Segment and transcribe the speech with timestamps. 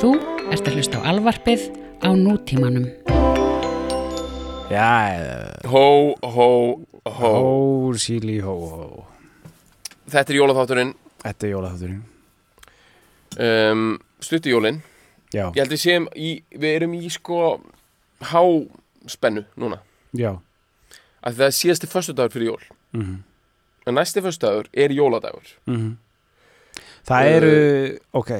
[0.00, 0.10] Þú
[0.52, 1.66] ert að hlusta á alvarpið
[2.00, 2.86] á nútímanum.
[4.70, 6.46] Já, eh, Hó, hó,
[7.04, 7.30] hó.
[7.30, 9.04] Hó, síli, hó, hó.
[10.10, 10.94] Þetta er jólaþátturinn.
[11.22, 12.02] Þetta er jólaþátturinn.
[13.38, 14.82] Um, Stuttu jólin.
[15.32, 17.60] Já, Ég held við séum í, við erum í sko
[18.20, 18.42] há
[19.06, 19.78] spennu núna.
[20.12, 20.32] Já.
[21.22, 22.64] Að það er síðasti föstudagur fyrir jól.
[22.96, 23.18] Mm
[23.88, 25.46] en næsti föstudagur er jóladagur.
[27.08, 28.30] Það Uh, eru, ok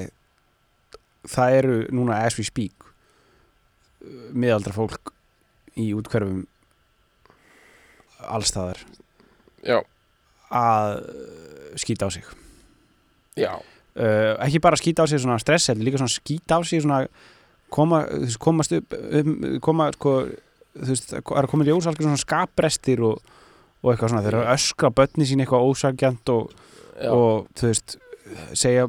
[1.30, 5.14] Það eru núna as we speak uh, miðaldra fólk
[5.78, 6.44] í útkverfum
[8.20, 8.80] allstaðar
[9.64, 9.80] Já,
[10.50, 12.26] að uh, skýta á sig.
[13.38, 16.82] Já, uh, ekki bara skýta á sig svona stress heldur líka svona skýta á sig
[16.84, 17.04] svona
[17.70, 20.14] koma, veist, komast upp um, koma sko
[20.74, 23.32] þú veist, það er að koma í ljós alveg svona skapbrestir og,
[23.82, 26.54] og eitthvað svona, þeir eru að öskra börni sín eitthvað ósagjant og,
[27.10, 27.98] og þú veist
[28.58, 28.86] segja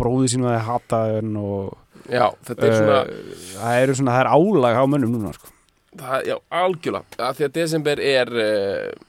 [0.00, 1.78] bróði sín að það hata henn og
[2.10, 5.52] já Þetta er svona, uh, það eru svona, það er álag á mönnum núna sko.
[6.00, 9.06] það, já, algjörlega að Því að desember er uh,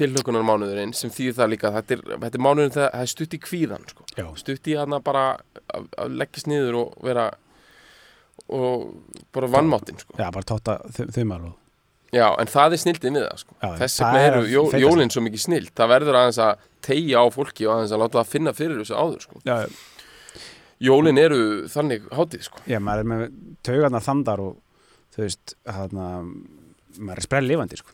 [0.00, 3.36] tilhökunar mánuðurinn sem þýðir það líka þetta er, þetta er mánuðurinn þegar það er stutt
[3.36, 4.08] í kvíðan sko.
[4.40, 5.24] Stutt í hann bara
[5.68, 7.28] að, að leggist niður og vera
[8.50, 8.86] og
[9.34, 10.16] bara vannmáttin sko.
[10.18, 11.59] já, bara tóta þumar og
[12.10, 13.56] Já, en það er snildið við það sko.
[13.80, 17.26] Þess vegna er eru jó, jólinn svo mikið snild Það verður aðeins að tegja á
[17.30, 19.42] fólki og aðeins að láta það finna fyrir þessu áður sko.
[19.46, 19.56] já,
[20.80, 22.62] Jólinn eru þannig hátíð sko.
[22.64, 23.24] já, maður er með
[23.68, 24.54] taugarnar þandar og
[25.14, 26.06] þú veist, þarna
[26.96, 27.92] maður er sprell lifandi sko.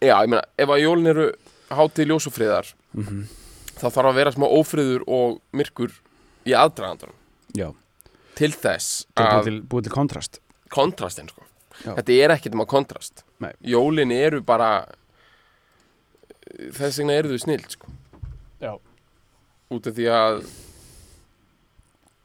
[0.00, 1.28] Já, ég meina, ef að jólinn eru
[1.70, 3.22] hátíð ljósufriðar mm
[3.80, 5.94] þá þarf að vera smá ófriður og myrkur
[6.48, 7.16] í aðdragandanum
[7.56, 7.70] já,
[8.38, 11.42] til þess að búið til kontrast kontrastinn sko.
[11.80, 11.94] Já.
[11.96, 13.52] Þetta er ekkert um að kontrast Nei.
[13.64, 14.70] Jólinn eru bara
[16.76, 17.88] þess vegna eru þau snild sko.
[18.60, 18.74] já,
[19.72, 20.42] út af því að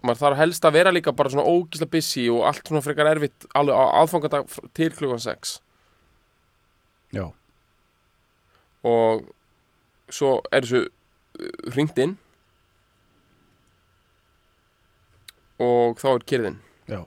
[0.06, 3.48] maður þarf helst að vera líka bara svona ógísla busy og allt svona frekar erfitt
[3.56, 5.56] alveg á aðfangadag fr- til klukkan 6
[7.16, 7.26] já,
[8.84, 9.24] og
[10.12, 10.84] svo er þessu
[11.74, 12.18] hringt inn.
[15.64, 16.58] Og þá er kyrðin
[16.92, 17.00] já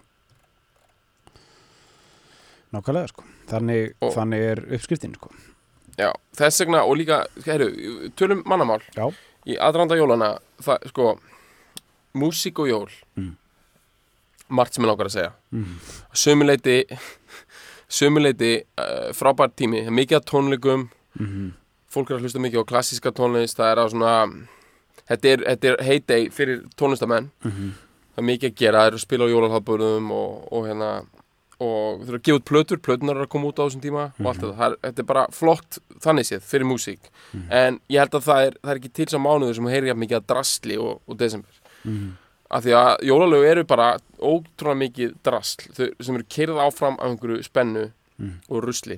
[2.74, 3.24] nákvæmlega sko.
[3.50, 5.32] Þannig, þannig er uppskriftin sko.
[5.98, 7.70] Já, þess vegna og líka, heru,
[8.18, 8.80] tölum mannamál.
[8.96, 9.08] Já,
[9.48, 11.12] í aðranda jólana það, sko,
[12.18, 12.90] músík og jól.
[13.18, 13.36] Mm.
[14.48, 15.32] margt sem er langar að segja.
[15.52, 15.80] Mm.
[16.16, 16.76] sömuleiti
[17.98, 20.86] sömuleiti uh, frábært tími, mikið að tónleikum.
[21.18, 21.50] Mm
[21.92, 23.58] fólk er að hlusta mikið á klassíska tónlist.
[23.58, 24.14] Það er að svona
[25.08, 27.30] þetta er, þetta er heyday fyrir tónlistamenn.
[27.42, 27.70] -hmm.
[28.14, 30.90] það er mikið að gera, það er að spila á jólalhábörðum og, og hérna
[31.58, 34.04] og þau eru að gefa út plötur, plötunar eru að koma út á þessum tíma
[34.20, 37.10] og allt þetta, það er, þetta er bara flott þannig séð fyrir músík.
[37.50, 40.02] En ég held að það er, það er ekki til sá mánuður sem heyri jafn
[40.04, 41.60] mikið að drastli og, og desember.
[41.84, 42.16] Mm
[42.48, 43.86] af því að jólalögu eru bara
[44.24, 47.82] ótrúlega mikið drastl þau, sem eru keirð áfram af einhverju spennu
[48.18, 48.32] Mm.
[48.48, 48.96] og rusli.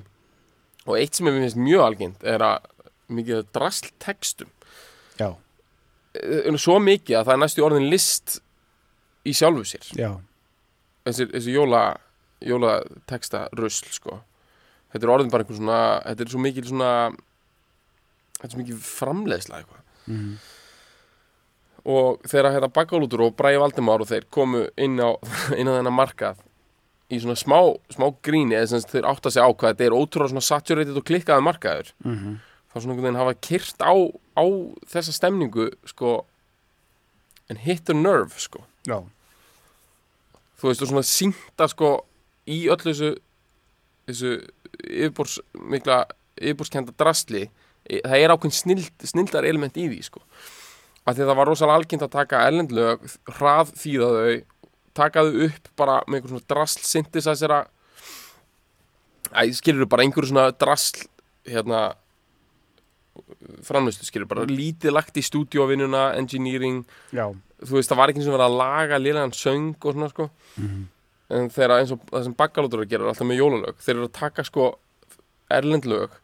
[0.87, 2.63] Og eitt sem er mér finnst mjög algengt er að
[3.13, 4.47] mikið drastl textum
[5.19, 5.35] já,
[6.15, 8.39] Eh, svo mikið að það er næstu orðin list
[9.27, 9.85] í sjálfu sér.
[9.99, 10.09] Já,
[11.05, 11.83] þessi, þessi jóla
[12.41, 14.21] jólateksta rusl sko.
[14.91, 16.93] Þetta er orðin bara einhver svona þetta er svo mikið svona
[18.39, 19.85] þetta er svo mikið framleiðsla eitthvað.
[20.07, 20.33] Mm
[21.87, 25.17] og þegar hérna Bakalútur og Bræði Valdimár og þeir komu inn á,
[25.59, 26.41] inn á þennan markað
[27.11, 27.57] í svona smá,
[27.91, 31.07] smá gríni eða sem þeir átta sig á hvað þetta er ótrúlega svona saturated og
[31.07, 31.93] klikkaði markaður.
[32.05, 32.37] -hmm.
[32.71, 33.93] þá svona einhvern veginn hafa kyrt á,
[34.37, 34.45] á
[34.87, 36.25] þessa stemningu sko
[37.49, 38.63] en hit a nerve sko.
[38.87, 39.03] Já,
[40.61, 42.05] þú veist og svona sínta sko
[42.51, 43.11] í öllu þessu
[44.09, 44.31] þessu
[44.81, 45.37] yfirbórs
[45.71, 46.03] mikla
[46.39, 47.45] yfirbórskenda drastli
[47.85, 50.23] e- það er ákveðin snild, snildar element í því sko.
[51.05, 53.05] Af því að það var rosalega algjönd að taka erlendlög
[53.37, 54.41] hrað þýða þau
[55.01, 57.59] taka þau upp bara með einhver svona drasl synthesizera
[59.31, 61.05] æ, skilur bara einhverju svona drasl
[61.47, 61.93] hérna
[63.65, 66.83] framlýstu skilur bara lítið lagt í stúdíóvinnuna, engineering.
[67.15, 67.29] Já.
[67.61, 70.27] Þú veist, það var ekki eins og verið að laga liðlegan söng og svona sko.
[70.57, 70.81] Mm
[71.31, 73.81] en þegar eins og það sem bakkalótur að gera er alltaf með jólalög.
[73.81, 74.67] Þeir eru að taka sko
[75.51, 76.15] erlendlög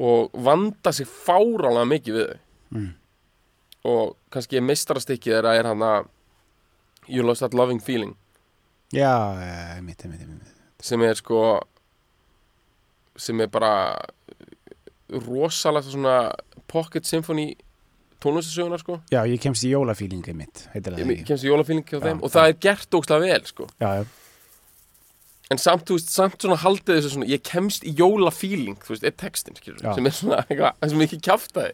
[0.00, 2.46] og vanda sig fárálega mikið við þau.
[2.70, 2.90] Mm.
[3.90, 6.04] og kannski meistarastykkið þeirra er hann að
[7.10, 8.12] You Lost That Loving Feeling.
[8.94, 9.34] Já,
[9.74, 10.54] einmitt, einmitt, einmitt.
[10.78, 11.40] Sem er sko
[13.18, 13.72] sem er bara
[15.10, 16.14] rosalega svona
[16.70, 17.56] pocket symphony
[18.22, 19.00] tónlistasögunar sko.
[19.12, 20.66] Já, ég kemst í jólafílingi mitt
[21.20, 22.34] ég kemst í jólafíling hjá Já, þeim og já.
[22.36, 23.68] það er gert ógstlega vel sko.
[23.80, 24.04] Já, já,
[25.50, 29.06] en samt, þú veist, samt svona haldið þessu svona ég kemst í jólafíling, þú veist,
[29.08, 29.94] er textin skilur, Já.
[29.96, 31.72] sem er svona eitthvað, það er svo mikið kjaftaði.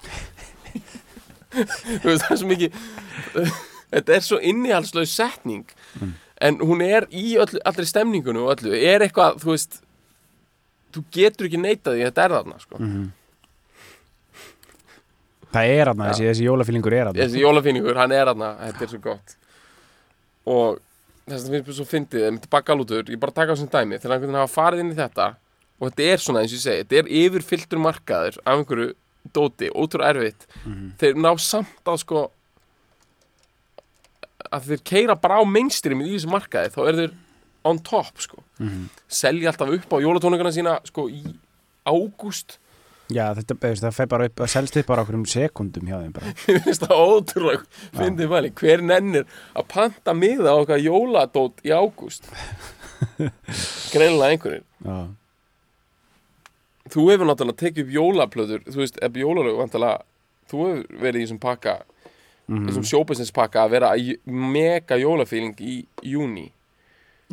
[1.56, 2.78] Þú veist, það er svo mikið
[3.96, 5.66] þetta er svo innihalslaug setning.
[6.46, 9.78] En hún er í öll, allri stemningunum og öllu, er eitthvað, þú veist
[10.96, 12.81] þú getur ekki neitað því að þetta er þarna sko.
[15.56, 18.92] Það er aðna, þessi, þessi jólafílingur er aðna þessi jólafíningur, hann er þarna þetta er
[18.92, 19.34] svo gott.
[20.46, 20.78] Og
[21.26, 23.98] þess að finnst mér svo fyndið, það myndi bakalútur ég bara taka á þessum dæmi,
[23.98, 25.28] þegar einhvern veginn hafa farið inn í þetta
[25.76, 28.92] og þetta er svona eins og ég segi þetta er yfirfylltur markaður af einhverju
[29.34, 30.46] dóti, ótrúlega erfitt.
[31.00, 32.20] Þeir ná samt að sko
[34.54, 37.16] að þeir keira bara á mainstream í þessu markaði, þá er þeir
[37.66, 38.38] on top sko,
[39.10, 41.24] selja alltaf upp á jólatónleikana sína sko í
[41.86, 42.60] ágúst
[43.12, 46.12] Já, þetta, það fer bara upp, það selst upp bara okkur um sekundum hjá þeim
[46.16, 46.32] bara.
[46.48, 51.70] Mér finnst það ótrúlega fyndið mæli, hver nennir að panta miða á okkar jóladót í
[51.76, 52.26] ágúst?
[53.92, 54.64] Greinlega einhverjir.
[54.86, 54.96] Já,
[56.94, 60.02] þú hefur náttúrulega tekið upp jólaplöður þú veist, ef jólalög vantilega
[60.50, 61.76] þú hefur verið í þessum pakka
[62.46, 62.68] Mhm.
[62.68, 63.88] þessum showbusiness pakka að vera
[64.30, 66.44] mega jólafíling í júni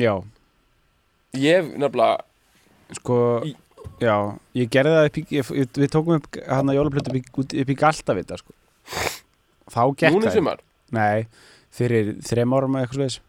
[0.02, 0.16] já.
[1.38, 2.24] Ég hef nefnilega
[2.98, 3.54] sko, Í-
[4.04, 4.16] já,
[4.58, 7.56] ég gerði það upp í, ég, við tókum upp hann að jólaplötu upp í, út-
[7.64, 8.56] upp í Galtavita sko.
[9.74, 10.38] þá gekk núna í það.
[10.40, 10.64] sumar?
[10.94, 11.28] Nei,
[11.74, 13.20] fyrir þrem árum eða eitthvað svoleiðis.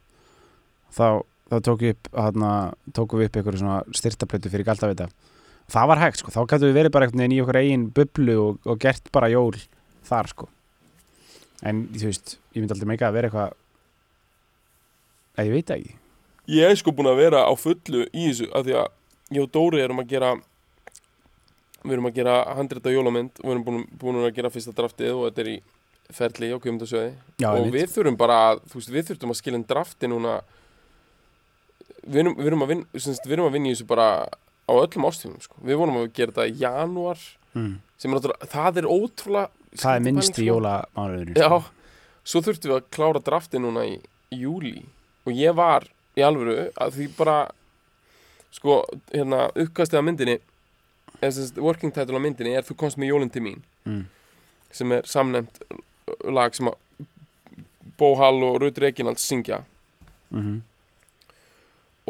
[0.94, 1.06] Þá,
[1.50, 2.48] þá tók ég upp hann
[2.96, 5.08] tókum við upp eitthvað svona styrtaplötu fyrir Galtavita.
[5.72, 8.34] Það var hægt sko, þá gætu við verið bara einhvern veginn í okkur eigin bublu
[8.42, 9.54] og, og gert bara jól
[10.04, 10.48] þar sko.
[11.64, 13.54] En þú veist, ég myndi aldrei meika að vera eitthvað
[15.40, 15.94] að ég veit það ekki.
[16.54, 18.90] Ég er sko búin að vera á fullu í þessu af því að
[19.32, 20.34] ég og Dóri erum að gera
[21.84, 25.12] við erum að gera handrita jólamynd og við erum búin, búin að gera fyrsta draftið
[25.12, 25.56] og þetta er í
[26.14, 27.10] ferli á kjöfumdasöði
[27.40, 28.38] Já, og við þurfum bara,
[28.68, 30.38] þú veist, við þurfum að skilja en drafti núna
[32.04, 34.08] við erum, við erum, að, vinna, við erum að vinna í þessu bara
[34.64, 35.60] á öllum ástíðum, sko.
[35.64, 37.72] við vonum að gera þetta í janúar mm.
[38.00, 40.48] sem er náttúrulega, það er ótrúlega það er minnsti pæling, sko.
[40.50, 41.62] jólamánuðurinn Já, sko.
[42.24, 43.98] svo þurftum við að klára drafti núna í,
[44.32, 44.74] í júli
[45.24, 47.38] og ég var í alvöru að því bara
[48.54, 50.38] sko, hérna, uppkastið af myndinni
[51.24, 53.64] eða working title af myndinni er Þú komst með jólinn til mín.
[53.84, 54.04] Mm.
[54.74, 55.60] sem er samnefnt
[56.26, 56.78] lag sem að
[57.98, 59.62] Bó Hall og Rutt Reginald syngja.
[60.34, 60.62] Mm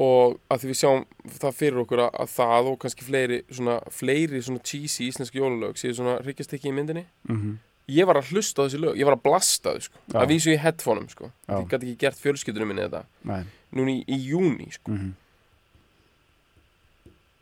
[0.00, 1.04] og að því við sjáum
[1.38, 5.78] það fyrir okkur að, að það og kannski fleiri svona, fleiri svona cheesy íslenski jólalög
[5.78, 7.04] séu svona hryggjastekki í myndinni.
[7.28, 7.56] -hmm.
[7.88, 10.18] ég var að hlusta á þessi lög, ég var að blasta þau sko, Já.
[10.20, 11.30] að vísu í headphoneum sko.
[11.46, 11.60] Já.
[11.60, 13.04] ég gæti ekki gert fjölskyldunum minni þetta.
[13.22, 13.44] Nei.
[13.70, 14.90] Núna í, í júni sko.
[14.90, 15.14] Mm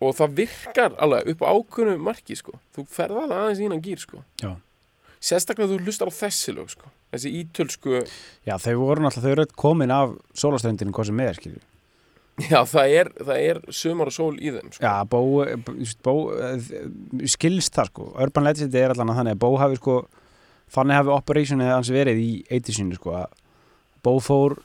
[0.02, 3.82] og það virkar alveg upp á ákveðnu marki sko, þú ferð alveg aðeins í innan
[3.84, 4.22] gýr sko.
[5.22, 6.88] Sérstaklega þú hlustar á þessi lög sko.
[7.12, 7.98] Þessi ítölsku,
[8.48, 11.60] Já, þau voru náttúrulega, komin af sólastöndinu hvað sem er, skilju
[12.40, 14.82] já það er það er sömar og sól í þeim sko.
[14.82, 15.20] Já, Bó,
[16.06, 16.72] bó eh,
[17.28, 19.96] skilst það sko, Urban Legend er allan að þannig að Bó hafi sko
[20.72, 23.38] þannig hafi operationið hans verið í eitisinu sko að
[24.02, 24.56] Bó fór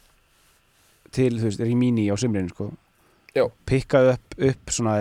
[1.13, 2.71] til, þú veist, Rímini á sumrinu sko.
[3.37, 3.45] Já.
[3.69, 4.93] pikkaði upp, upp svona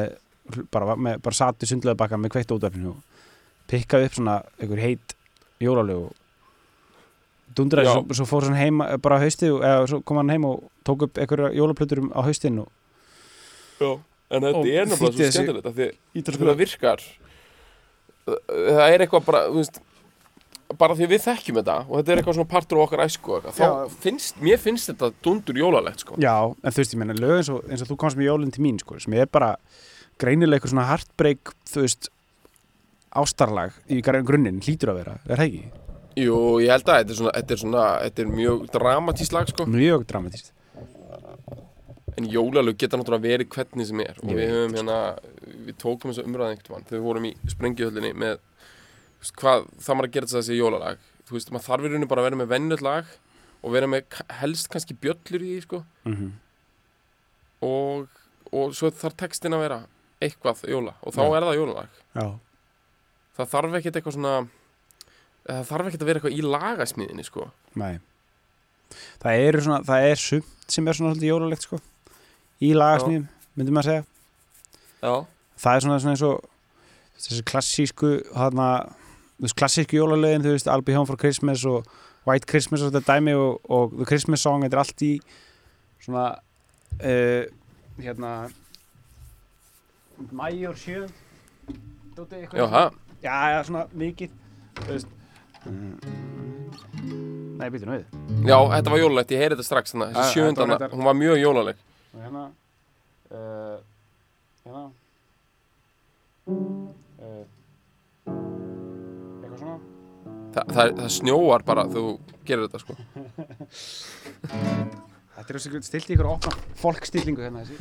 [0.73, 3.25] bara, með, bara satu sundlega baka með kveitt útvarpinu og
[3.71, 5.17] pikkaði upp svona einhver heit
[5.63, 6.15] jólalög og
[7.57, 10.67] dundraði svo, svo fór hann heim bara á hausti eða svo kom hann heim og
[10.87, 12.71] tók upp einhverja jólaplötur á haustin og
[13.81, 13.91] já,
[14.31, 15.91] en þetta er þýddi svo skemmtilegt af því
[16.23, 17.05] að það virkar.
[18.27, 19.81] Það er eitthvað bara þú veist,
[20.81, 23.41] bara því að við þekkjum þetta og þetta er eitthvað svona partur á okkar æsku
[23.47, 23.67] þá
[24.03, 26.17] finnst, mér finnst þetta dundur jólalegt sko.
[26.23, 28.55] Já, en þú veist, ég meina, lög eins og, eins og þú komst með jólinn
[28.55, 29.55] til mín, sko, sem er bara
[30.23, 32.09] greinilega eitthvað svona heartbreak, þú veist,
[33.17, 35.65] ástarlag í gr- grunninn, hlýtur að vera, er það ekki?
[36.17, 39.51] Jú, ég held að þetta er svona, þetta er, svona, þetta er mjög dramatísk lag
[39.51, 39.67] sko.
[39.69, 40.53] Mjög dramatíst.
[42.17, 44.17] En jólalög geta náttúrulega verið hvernig sem er.
[44.23, 44.97] Og Ég við höfum hérna,
[45.67, 48.39] við tókum þessu umræðan einhvern veginn þegar við vorum í sprengjuhöllinni með
[49.37, 51.05] hvað það maður að gera þess að þessi jólalag.
[51.29, 53.13] Þú veist, maður þarf í rauninu bara að vera með vennjöld lag
[53.67, 55.83] og vera með helst kannski bjöllur í því sko.
[56.09, 56.33] Mm
[57.67, 58.09] og,
[58.53, 59.79] og svo þarf textin að vera
[60.23, 62.27] eitthvað jóla og þá er það jólalag Já.
[63.37, 64.35] það þarf ekkert eitthvað svona
[65.47, 67.99] það þarf ekkert að vera eitthvað í lagasmíðinni sko Nei.
[69.21, 71.79] Það eru svona, það er sumt sem er svona svolítið jólalegt, sko,
[72.63, 73.27] í lagasmíðum,
[73.59, 74.05] myndum maður að segja.
[75.03, 75.15] Já,
[75.57, 76.49] Það er svona, svona eins og
[77.17, 78.69] þessi klassísku, hana,
[79.41, 81.87] veist, klassísku jólalögin, þú veist, I'll be home for Christmas og
[82.29, 85.13] White Christmas og þetta dæmi og, og The Christmas Song, þetta er allt í
[86.05, 86.27] svona,
[87.01, 87.47] uh,
[88.03, 88.33] hérna,
[90.33, 91.07] mæjur sjö,
[92.17, 92.59] dótið eitthvað.
[92.61, 92.85] já, ha,
[93.23, 94.31] Já, já, svona mikið,
[94.77, 95.09] þú veist.
[97.57, 98.03] Nei, býtum við.
[98.47, 100.93] já, þetta var jólalegt, ég heyri þetta strax þannig, Já, þessi þetta var sjöndana, reyndar-
[100.95, 101.77] hún var mjög jólaleg
[102.15, 102.43] Og hérna,
[103.33, 103.79] uh,
[104.67, 104.83] hérna,
[106.47, 107.45] uh,
[108.27, 109.79] eitthvað svona.
[110.55, 112.13] Þa, það, það snjóar bara þegar þú
[112.47, 112.93] gerir þetta sko
[115.37, 117.77] Þetta er þessi stilt í ykkur opna fólkstillingu hérna þessi.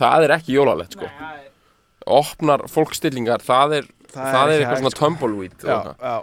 [0.00, 1.08] Það er ekki jólalegt sko.
[2.10, 6.16] Opnar fólkstillingar, það er, það Það er er, eitthvað svona tumbleweed og Já, já,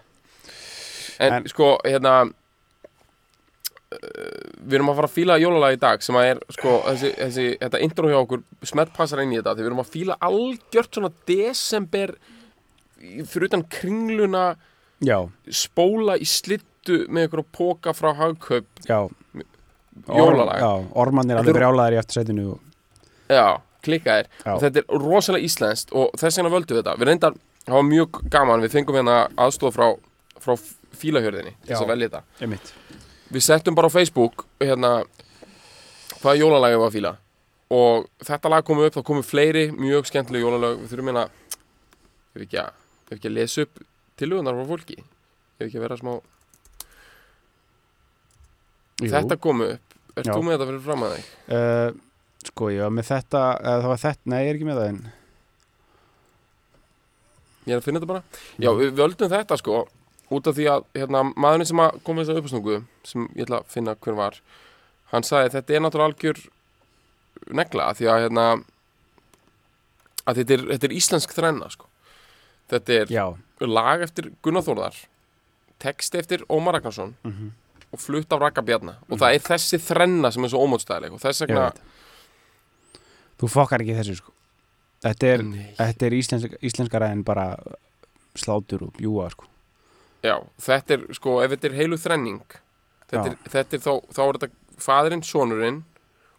[1.17, 2.31] En, En- sko, hérna uh,
[4.67, 7.45] Við erum að fara að fíla jólalag í dag sem að er, sko, þessi, þessi
[7.61, 8.41] þetta intro hjá okkur
[8.73, 12.09] smett passar inn í þetta því við erum að fíla algjört svona desember
[12.97, 14.45] fyrir utan kringluna
[15.05, 15.19] já,
[15.53, 18.65] spóla í slittu með ykkur póka frá hagkaup.
[18.89, 19.05] Já
[20.07, 20.59] jólalag.
[20.61, 20.71] Já,
[21.03, 22.59] ormannir Þetta alveg er- brjálaðir í eftirsætinu og...
[23.31, 23.45] Já,
[23.87, 24.29] klikkaðir.
[24.53, 26.95] Og þetta er rosalega íslenskt og þess vegna völdum við þetta.
[27.01, 29.87] Við reyndar, það var mjög gaman við fengum hérna aðstof frá,
[30.43, 30.55] frá
[30.97, 32.23] fílahjörðinni til þess að velja þetta.
[32.45, 32.73] Einmitt.
[33.35, 34.91] Við settum bara á Facebook hérna
[36.21, 37.11] hvaða jólalagi var fíla.
[37.75, 41.25] Og þetta lag kom upp, þá komu fleiri mjög skemmtileg jólalag, við þurfum hérna
[42.37, 42.69] ef ekki að,
[43.11, 43.81] ekki að lesa upp
[44.17, 44.97] tilugunar frá fólki.
[45.59, 46.13] Ef ekki að vera smá,
[49.01, 49.11] Jú.
[49.13, 50.31] þetta kom upp Já.
[50.33, 51.25] þú með þetta fyrir fram að þig?
[51.57, 51.89] uh,
[52.47, 54.89] Sko, ég var með þetta eða það var þetta, nei, ég er ekki með það
[54.93, 54.99] en
[57.67, 58.23] Ég er að finna þetta bara
[58.63, 59.81] Já, við völdum þetta sko
[60.37, 62.77] út af því að hérna, maðurinn sem að kom með þessa uppastungu
[63.07, 64.39] sem ég ætla að finna hver var
[65.13, 66.41] hann sagði þetta er náttúrulega algjör
[67.59, 68.45] negla því að hérna
[70.27, 71.87] að þetta er, þetta er íslensk þrenna sko
[72.73, 73.23] þetta er Já,
[73.63, 74.99] lag eftir Gunnar Þórðar
[75.79, 77.53] text eftir Ómar Ragnarsson Mhm.
[77.93, 78.97] Og flutt af Raka Bjarna.
[79.07, 81.69] Og það er þessi þrenna sem er svo ómótstæðileg og þess vegna
[83.37, 84.31] Þú fokkar ekki þessu sko.
[85.05, 85.43] Þetta er,
[85.77, 87.51] þetta er íslensk, íslenskara en bara
[88.37, 89.45] slátur og bjúa sko.
[90.25, 92.57] Já, þetta er sko, ef þetta er heilu þrenning
[93.07, 95.77] þetta er, þetta er þá, þá er þetta faðurinn, sonurinn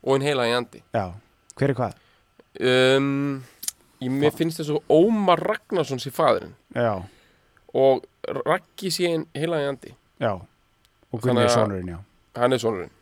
[0.03, 0.83] og einn heila í andi.
[0.95, 1.07] Já,
[1.59, 2.03] hver er hvað?
[2.99, 3.39] um,
[4.03, 6.99] ég, Mér finnst þess að Ómar Ragnarsson sé faðurinn Já,
[7.79, 8.05] og
[8.43, 9.95] Raggi sé einn heila í andi.
[10.19, 10.35] Já
[11.13, 11.99] Og Gunni er sonurinn, já.
[12.37, 12.95] hann er sonurinn.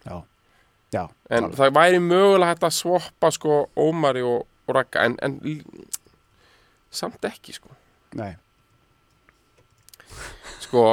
[0.95, 1.57] Já, en alveg.
[1.59, 5.41] það væri mögulega hægt að swappa sko Ómari og, og Ragga en, en
[6.95, 7.75] samt ekki sko.
[8.17, 8.37] Nei,
[10.63, 10.85] sko,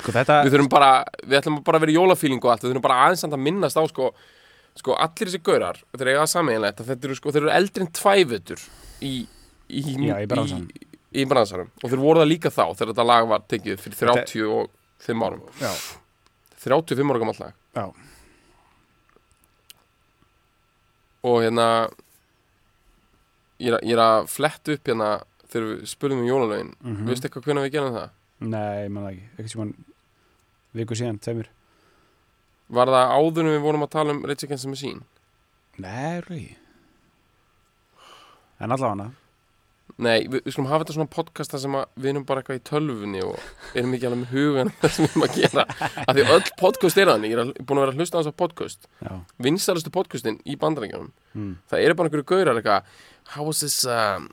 [0.00, 0.90] sko þetta við þurfum bara
[1.22, 3.78] við ætlum bara að vera í jólafíling og allt við þurfum bara aðeins að minnast
[3.78, 4.10] á sko
[4.78, 7.84] sko allir þessi gaurar, þeir eiga það sameiginlegt að þetta eru sko, þeir eru eldri
[7.84, 8.62] en tvæfutur
[9.02, 9.14] í
[9.70, 11.70] í, Já, í í, bransanum.
[11.82, 13.98] Og þeir voru það líka þá þegar þetta lag var tekið fyrir
[15.00, 15.42] 35 árum.
[15.60, 15.72] Já,
[16.64, 17.58] 35 ára gammal lag.
[17.74, 17.86] Já,
[21.22, 21.66] og hérna
[23.60, 25.10] ég er, ég er að fletta upp hérna
[25.50, 26.74] þegar við spurðum um jólalögin.
[26.80, 27.08] Mm mhm.
[27.08, 28.10] veistu eitthvað hvernig við gerum það?
[28.40, 29.74] Nei, það ekki, ekki sem hann
[30.72, 31.50] viku síðan, tveimur.
[32.70, 35.02] Var það áður en við vorum að tala um Rage Against the Machine?
[35.80, 36.56] Nei, rúi
[38.60, 39.10] En allavega
[39.96, 43.22] Nei, við, við skulum hafa þetta svona podcast sem við erum bara eitthvað í tölvunni
[43.26, 45.64] og erum ekki alveg með hugan það sem við erum að gera.
[46.04, 48.32] Af því öll podcast er þannig, ég er búin að vera að hlusta á þess
[48.32, 48.90] að podcast.
[49.00, 49.12] Já,
[49.46, 51.56] vinstælustu podcastin í bandarækjunum mm.
[51.72, 52.94] það eru bara einhverju gaurar eitthvað
[53.34, 54.30] how was this um,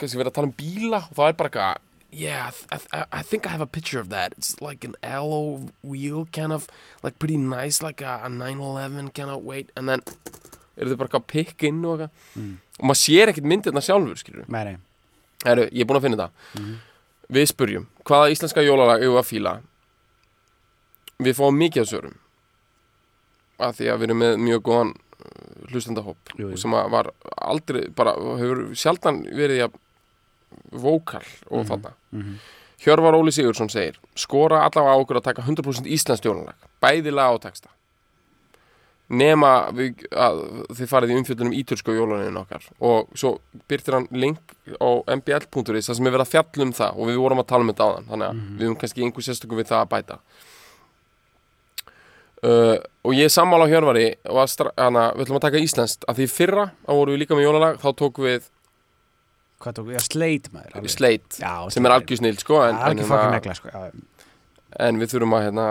[0.00, 1.02] kannski verið að tala um bíla?
[1.10, 1.84] Og það er bara eitthvað
[2.16, 4.32] yeah, I, I, I think I have a picture of that.
[4.38, 6.66] It's like an alloy wheel kind of
[7.02, 9.70] like pretty nice like a, a 911 kind of weight.
[9.76, 10.02] And then
[10.76, 12.10] eru þau bara að pikka inn og eitthvað.
[12.36, 12.58] Mm.
[12.80, 14.76] og maður sér ekkert myndirna sjálfur skilur Nei, nei.
[15.44, 16.76] Heru, ég er búin að finna þetta Mhm.
[17.32, 19.60] við spurjum, hvaða íslenska jólalag við að fíla?
[21.18, 22.14] Við fáum mikið af svörum.
[23.58, 26.56] Af því að við erum með mjög góðan uh, jú.
[26.60, 29.72] sem að var aldrei bara, hefur sjaldan verið að
[30.72, 31.68] vókal og Mhm.
[31.70, 31.92] þarna.
[32.12, 32.38] Mm
[32.78, 36.54] Hjörvar Óli Sigurðsson segir skora allavega á okkur að taka 100% íslensk jólalag.
[36.82, 37.70] Bæði lag og texta
[39.08, 40.40] nema við, að
[40.74, 42.64] þið farið í umfjöldunum ítursku jólanin okkar.
[42.82, 43.36] Og svo
[43.70, 44.40] byrtir hann link
[44.82, 47.62] á mbl.is þar sem er verið að fjalla um það og við vorum að tala
[47.66, 48.08] um þetta áðan.
[48.10, 48.56] Þannig að Mhm.
[48.58, 50.18] við höfum kannski einhver sérstökum við það að bæta.
[52.46, 54.36] Uh, og ég er sammála á Hjörvari og
[54.76, 56.04] hana, við ætlum að taka íslenskt.
[56.06, 58.50] Að því fyrra, þá vorum við líka með jólalag þá tókum við
[59.56, 59.94] Hvað tók við?
[59.96, 63.70] Já, sleit maður Já, sem er algjör snill sko en, Það en, hérna, sko
[64.86, 65.66] en við þurfum að hérna,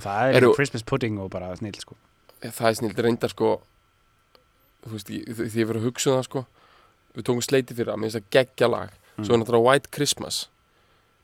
[0.00, 1.96] Það er Eru- Christmas pudding og bara snill sko.
[2.42, 3.62] Það er snill reyndar sko
[4.86, 6.46] þú veist, ég- því ég verið að hugsa um það sko.
[7.16, 8.90] Við tókum sleiti fyrir það, mér finnst það geggja lag.
[9.16, 10.48] Svo er náttúrulega White Christmas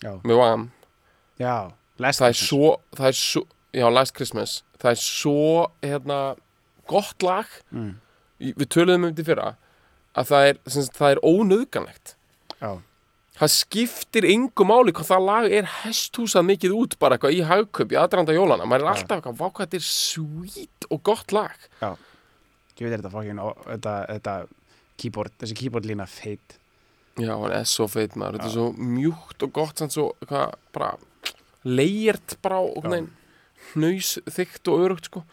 [0.03, 0.71] Já, með Wham,
[1.39, 2.49] já Last það Christmas.
[2.49, 3.43] svo það svo,
[3.75, 4.63] já, Last Christmas.
[4.81, 6.37] Það er svo, hérna
[6.89, 7.93] gott lag, mm.
[8.41, 9.57] Við töluðum um þetta í fyrra
[10.17, 10.57] að það er,
[11.13, 12.15] er ónöðganlegt
[12.61, 12.73] Já,
[13.43, 17.95] það skiptir engu máli hvað það lag er hesthúsað mikið út bara eitthvað í hagköp
[17.95, 18.93] í aðranda jólana, maður er Já.
[18.95, 21.65] alltaf eitthvað, hvað þetta er sweet og gott lag.
[21.83, 24.35] Ég veit þetta fucking og Þetta, þetta
[25.03, 26.57] keyboard, þessi keyboard lína feit.
[27.21, 30.55] Já, hann er svo feit maður, þetta er svo mjúkt og gott sann svo, hvað,
[30.73, 30.93] bara
[31.69, 32.89] leirt bara á Já.
[32.95, 33.11] nein,
[33.75, 35.25] hnaus, þykkt og örugt sko.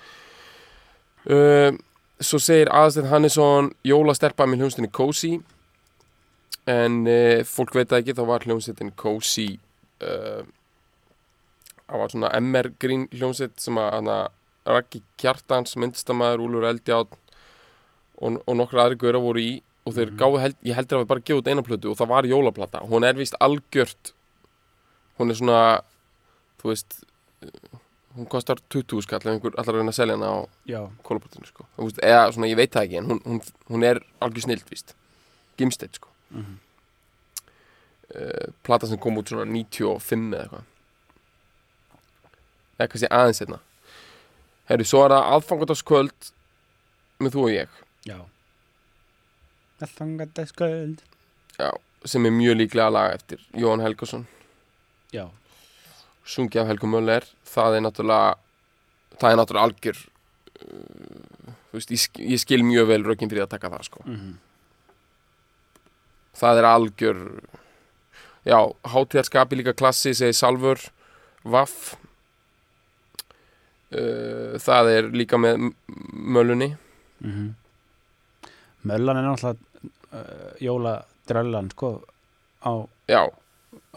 [1.30, 1.78] Uh,
[2.20, 5.38] Svo segir Aðsteinn Hannesson Jólastelpa með hljómsveitinni Cozy
[6.70, 9.48] en uh, fólk veit ekki, þá var hljómsveitin Cozy
[10.06, 10.44] uh,
[11.90, 14.20] það var svona MR Green hljómsveit sem að hana,
[14.70, 17.16] Raggi Kjartans, myndstamaður, Úlur Eldjátt
[18.20, 19.52] og, og nokkra aðri gauðra voru í
[19.88, 22.12] og þeir gáðu, held, ég heldur að við bara gefið út eina plötu og það
[22.12, 24.14] var jólaplata, hún er vist algjört
[25.20, 25.62] hún er svona
[26.62, 27.00] þú veist
[27.46, 27.80] eh,
[28.18, 30.38] hún kostar 20 skall ef einhver allar reyna að selja hana á
[30.70, 31.66] Já, kólaportinu sko.
[31.80, 34.96] Eða svona, ég veit það ekki en hún, hún, hún er algjör snilt, víst.
[35.60, 36.58] Gimstedt, sko Mhm.
[38.16, 40.64] uh, plata sem kom út svona 95 eða eitthvað.
[42.80, 43.60] Eða kannski aðeins hérna
[44.70, 46.28] Herru, svo er það aðfangadagskvöld
[47.20, 47.70] með þú og ég.
[48.06, 48.20] Já.
[49.82, 51.00] Aðfangadagskvöld.
[51.60, 51.70] Já,
[52.06, 54.28] sem er mjög líklega lag eftir Jóhann Helgason.
[55.14, 55.26] Já,
[56.26, 57.26] sungi af Helgu Möller.
[57.50, 58.36] Það er náttúrulega
[59.20, 59.98] það er náttúrulega algjör
[60.70, 64.04] uh, þú veist, ég, sk- ég skil mjög vel rökin fyrir að taka það sko.
[64.06, 64.38] Mhm
[66.40, 67.20] það er algjör
[68.48, 68.60] já,
[68.94, 70.82] hátíðarskapi líka klassi segi Salvur,
[71.44, 71.96] Vaff.
[73.90, 75.72] Uh, það er líka með
[76.14, 76.74] Mölunni.
[77.20, 77.56] Mhm.
[78.90, 79.58] Möllan er náttúrulega
[80.14, 81.90] uh, jóladröllan sko
[82.64, 82.72] á,
[83.12, 83.26] á,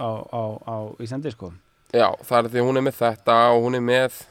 [0.01, 1.53] á, á Íslandi sko.
[1.93, 4.23] Já, það er því hún er með þetta og hún er með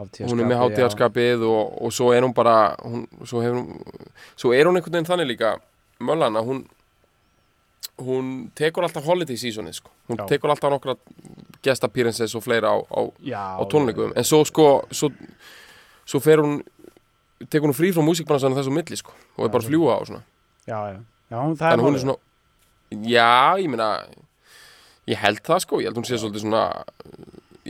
[0.00, 4.52] hún er með hátíðarskapið og, og svo er hún bara hún, svo, hefur hún, svo
[4.56, 5.54] er hún einhvern veginn þannig líka
[6.00, 6.60] Möllan að hún
[8.00, 9.90] hún tekur alltaf holiday seasonið sko.
[10.08, 10.26] hún Já.
[10.32, 10.96] tekur alltaf nokkra
[11.62, 13.00] guest appearances og fleira á, á,
[13.60, 14.12] á tónleikum.
[14.16, 15.10] en svo sko svo,
[16.06, 16.62] svo fer hún
[17.48, 20.22] tekur hún frí frá músikbransanum þessu milli sko, og er bara að fljúa á svona.
[20.66, 20.78] Já,
[21.30, 22.18] já, hún, þannig hún er svona
[22.90, 23.90] já, ég meina
[25.08, 26.64] ég held það sko, ég held hún sé svolítið svona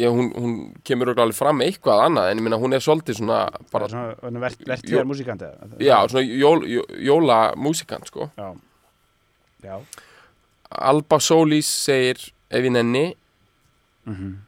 [0.01, 0.53] já, hún, hún
[0.87, 3.39] kemur alveg fram eitthvað annað en ég meina hún er svolítið svona
[3.73, 5.51] bara svona, svona vert, Jó- vertíðar músikandi
[5.85, 8.49] já, svona jól, jól, jóla músikant sko já,
[9.65, 9.77] já.
[10.71, 13.09] Alba Solis segir ef ég nenni
[14.09, 14.39] Mm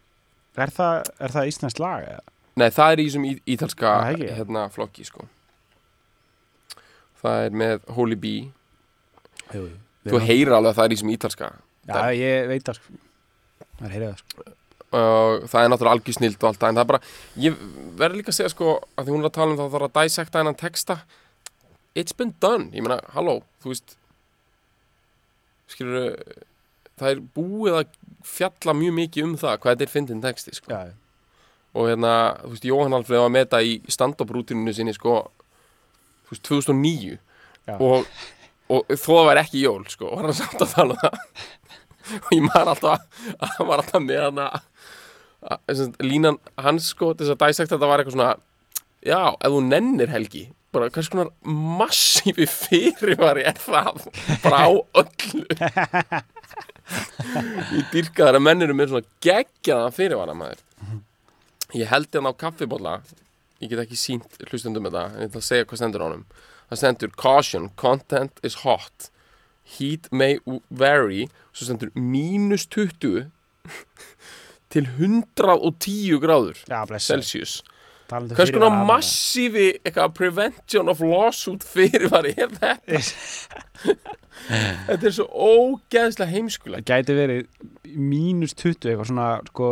[0.56, 2.02] er, það, er það íslensk lag?
[2.08, 2.22] eða?
[2.60, 3.22] Nei, það er í þessum
[3.54, 4.26] ítalska Það ekki?
[4.36, 5.24] hérna, flokki sko.
[7.22, 8.50] Það er með Holy Bee
[9.52, 9.62] Jú.
[10.08, 11.50] Þú heyrir alveg að það er í þessum ítalska
[11.88, 12.98] Já, ég veit það sko.
[13.78, 14.44] Það er heyrið það sko.
[14.92, 17.02] Og það er náttúrulega algjör snild og allt það en það er bara,
[17.46, 17.58] ég
[18.00, 19.80] verður líka að segja sko að því hún er að tala um það að það
[19.80, 20.96] er að dissecta hennan texta.
[21.98, 23.96] It's been done, ég meina, halló þú veist
[25.72, 26.16] skilur
[27.00, 27.94] það er búið að
[28.26, 30.72] fjalla mjög mikið um það hvað þetta er fyndin texti sko.
[30.72, 30.92] Já,
[31.72, 35.22] og hérna, þú veist, Jóhann Alfreð var með þetta í stand-up rútininu sinni sko,
[36.28, 37.16] þú veist, 2009
[37.68, 37.76] Já.
[37.78, 38.08] og,
[38.68, 41.18] og þó það væri ekki jól, sko, var hann samt að tala um það
[42.24, 44.58] og ég maður alltaf að hann var alltaf með hann að
[45.42, 48.34] að línan hans, sko, þess að dæsækt þetta var eitthvað svona
[49.02, 54.06] já, ef þú nennir Helgi bara hvers konar massífi fyrirvari er það?
[54.44, 55.42] Bara á öllu.
[57.76, 60.62] Ég dýrka þar að menn eru með svona geggjaðan fyrirvara maður.
[61.76, 62.94] Ég held hérna á kaffibólla
[63.62, 66.24] Ég get ekki sínt hlustundum þetta En ég ætla að segja hvað stendur á honum.
[66.68, 69.08] Það stendur Caution, content is hot
[69.62, 70.38] Heat may
[70.70, 73.28] vary Svo stendur mínus 20
[74.72, 77.14] Til 110 gráður Já, blessa.
[77.14, 77.60] Celsius.
[78.12, 82.76] Hvers konar fyrirvara massífi Eitthvað prevention of lawsuit fyrirvari Er þetta?
[84.88, 87.44] Þetta er svo ógeðslega heimskulega gæti verið
[87.94, 89.68] mínus 20 eitthvað svona sko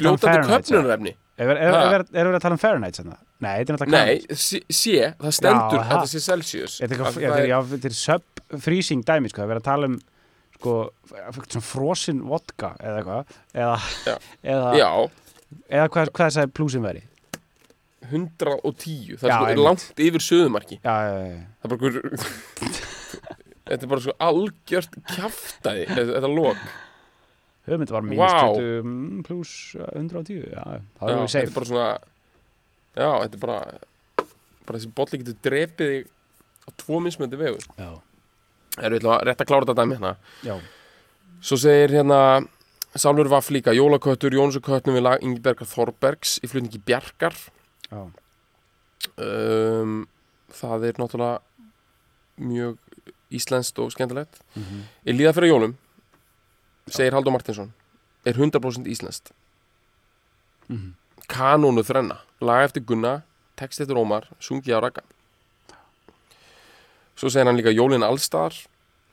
[0.02, 3.18] Fljótandi köpnunarefni Er er- er- er- er verið að tala um Fahrenheit sem það?
[3.44, 6.76] Nei, þetta er náttúrulega Nei, sé, sé, það stendur Já, að þetta sé Celsius.
[6.80, 9.98] Þetta er, það er, er- er sub-freezing dæmi sko, það er verið að tala um
[10.56, 10.76] sko,
[11.60, 13.74] frosin vodka eða eitthvað eða,
[14.54, 14.88] eða, Já,
[15.68, 17.04] eða hvað, hvað það plúsin veri
[18.06, 19.64] 110 Það er Já, sko einmitt.
[19.66, 21.38] langt yfir söðumarki Já, já, já.
[21.60, 21.92] Það er bara
[23.66, 26.60] Þetta er bara svo algjört Þetta, þetta lók
[27.66, 28.42] Hugmynd var mínus Vá.
[28.54, 30.64] 20 mm, pluss 110 Já,
[31.00, 31.88] það Já, er við Þetta er bara svona
[32.96, 33.58] Já, þetta er bara
[34.66, 36.06] bara þessi bolli getur drepið þig
[36.66, 37.58] á tvo mismöndi vegu.
[37.78, 37.90] Já,
[38.82, 40.14] Erum við ætlum að rétt að klára þetta dæmi hérna?
[40.42, 40.56] Já,
[41.46, 42.20] Svo segir hérna
[42.96, 47.36] Sálfur Vaff líka Jólaköttur, Jónsuköttnum við lag Ingebergar Þorbergs í flutningi Bjarkar.
[47.92, 48.00] Já,
[49.20, 50.06] um,
[50.56, 51.40] Það er náttúrulega
[52.40, 52.78] mjög
[53.36, 54.38] íslenskt og skemmtilegt.
[54.56, 55.74] Mhm, Ég líða fyrir jólum
[56.88, 57.72] segir Haldur Martinsson
[58.26, 59.30] er 100% íslenskt.
[60.68, 60.94] Mhm.
[61.26, 63.22] Kanónu þrenna lag eftir Gunna,
[63.58, 65.02] text eftir Ómar sungið á Raka
[67.16, 68.52] Svo segir hann líka Jólin Allstar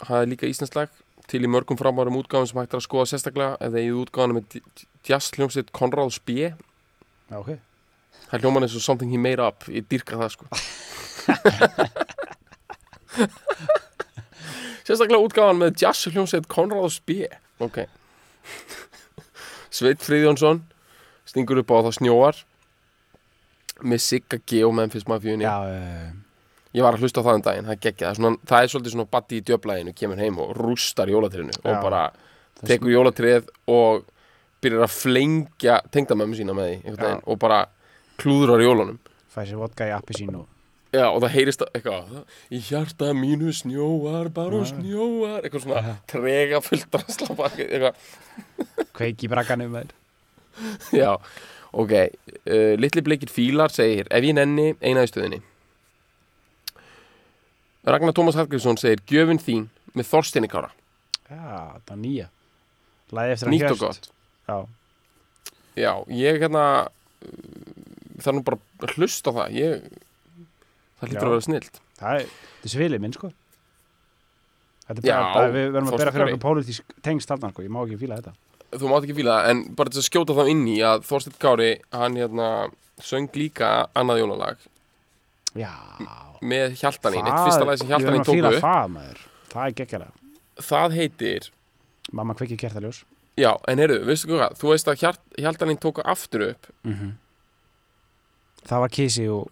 [0.03, 0.89] Það er líka íslensk lag
[1.27, 4.43] Til í mörgum frábærum útgáfum sem hægt er að skoða sérstaklega Eða í útgáfum með
[5.07, 7.55] jazz hljómsveit Konráð Spé Já, ok.
[8.27, 10.45] Það er hljóman eins og something he made up Ég dýrka það sko.
[14.83, 17.31] Sérstaklega útgáfan með jazz hljómsveit Konráð Spé
[17.61, 17.83] Ok.
[19.73, 20.63] Sveit Friðjónsson
[21.27, 22.41] Stingur upp á það snjóar
[23.83, 26.11] Með Sigga G og Memphis uh,
[26.73, 28.93] Ég var að hlusta á það um daginn, það geggja það, svona, það er svolítið
[28.95, 32.07] svona batti í djöflæginu, kemur heim og rústar jólatrinu og bara
[32.65, 34.07] tekur jólatrið og
[34.63, 37.59] byrjar að flengja tengdamömmu sína með því og bara
[38.17, 38.97] klúðrar jólunum.
[39.29, 40.47] fæ sér vodka í appi sín og
[40.93, 42.11] Já, og það heyrist að- eitthvað,
[42.53, 44.67] í hjarta mínu snjóar, bara Já.
[44.75, 46.97] snjóar, eitthvað svona trega fullt
[47.73, 47.95] eitthvað,
[48.99, 49.39] kveiki með
[50.93, 51.09] já,
[51.73, 51.93] ok,
[52.45, 55.41] uh, litli bleikir fílar segir, ef ég nenni, eina í stöðinni.
[57.83, 59.65] Ragnar Tómas Hallgrímsson segir, gjöfin þín
[59.97, 60.69] með Þorsteini Kára.
[61.25, 62.29] Já, það er nýja.
[63.13, 64.09] Læði eftir Nýtt hann og gott.
[64.47, 64.57] Já,
[65.73, 67.29] Já, ég hérna uh,
[68.21, 69.55] Það er nú bara að hlusta á það.
[69.57, 69.87] Ég,
[71.03, 71.23] Það Já.
[71.23, 71.79] að vera snilt.
[71.99, 72.33] Það er,
[72.73, 73.29] svilið minn, sko.
[74.87, 77.63] Þetta er Já, bara, bara við verðum að bera fyrir okkur pólitísk tengst þarna, sko,
[77.65, 78.33] ég má ekki fíla þetta.
[78.73, 81.39] Þú mátt ekki fíla það, en bara til að skjóta þá inn í að Þorsteinn
[81.43, 82.49] Kári, hann hérna
[83.03, 84.67] söng líka annað jólalag.
[85.53, 85.71] Já,
[86.41, 89.25] með Hjaltanín, eitt fyrsta lag sem Hjaltanín að tóku það, maður.
[89.53, 91.49] Það er geggjalega Það heitir,
[92.13, 93.03] Mamma kveiki kertaljós.
[93.39, 94.57] Já, en heyrðu, veistu hvað?
[94.59, 97.13] Þú veist að Hjart, Hjaltanín tóku aftur upp mm
[98.63, 99.49] Það var kísi og,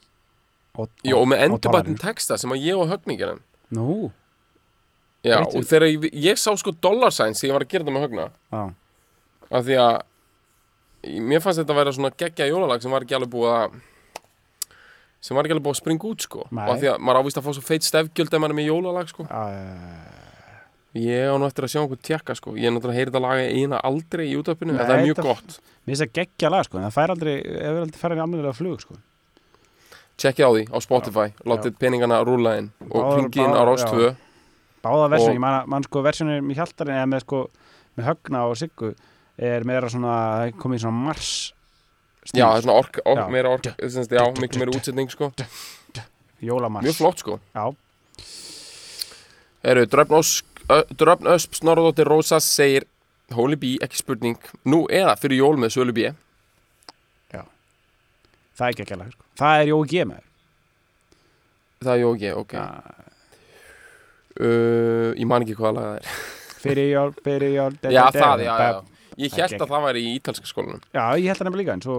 [0.80, 4.12] og, Já, og með endurbættin texta sem að ég og högningin Nú,
[5.24, 7.94] Já, Breyttu- og þegar ég, ég sá sko dollarsæns þegar ég var að gera þetta
[7.96, 8.26] með högna.
[8.52, 8.62] Já,
[9.52, 13.30] af því að mér fannst þetta að vera svona geggja jólalag sem var ekki alveg
[13.36, 13.76] búið að
[15.22, 16.48] sem var ekki alveg búið að springa út sko.
[16.50, 16.64] Nei.
[16.66, 18.70] og af því að maður ávist að fá svo feit stefgjöld ef maður er með
[18.72, 19.28] jólalag sko.
[20.92, 22.56] Ég á nú eftir að sjá einhvern tjekka sko.
[22.58, 25.22] Ég er náttúrulega að heyra þetta laga eina aldrei í útöpinu en það er mjög
[25.24, 25.60] gott.
[25.86, 28.22] Mér finnst það geggja lag, sko En það fær aldrei, ef við aldrei færa í
[28.26, 28.98] almennilega flug, sko
[30.18, 33.86] tjekkið á því á Spotify, látið peningana rúla inn og hringið inn á báðar- Rás
[33.86, 33.92] já.
[33.92, 34.16] 2
[34.82, 37.42] Báða versjón, ég man, man sko versjónir með hjaltarinn eða með sko
[37.98, 38.96] með högna og siggu
[39.38, 41.54] er meira svona, komið svona mars
[42.26, 43.30] stíl, já, það er svona ork, ork Já.
[43.30, 45.32] meira ork sem sagt, já, miklu meira útsetning sko.
[46.42, 46.84] jólamars.
[46.86, 47.40] Mjög flott sko.
[47.56, 47.70] Já,
[49.64, 52.86] Eru, Dröfn, Ösp Snorradóttir Rósas segir
[53.36, 56.10] Holy Bee, ekki spurning Nú eða fyrir jól með Sölu B
[58.62, 59.26] það er geggja lag, sko.
[59.42, 60.28] Það er Jói G með
[61.82, 62.54] Það er Jóki, ok.
[62.54, 62.66] Ja.
[64.42, 66.10] uh, Ég man ekki hvaða lag það er.
[66.62, 68.82] Fyrir jól, fyrir jól de- Já, de- de- það, já, já, já.
[69.22, 70.84] Ég Það held að það væri í ítalska skólanum.
[70.96, 71.98] Já, ég held það nefnilega líka en svo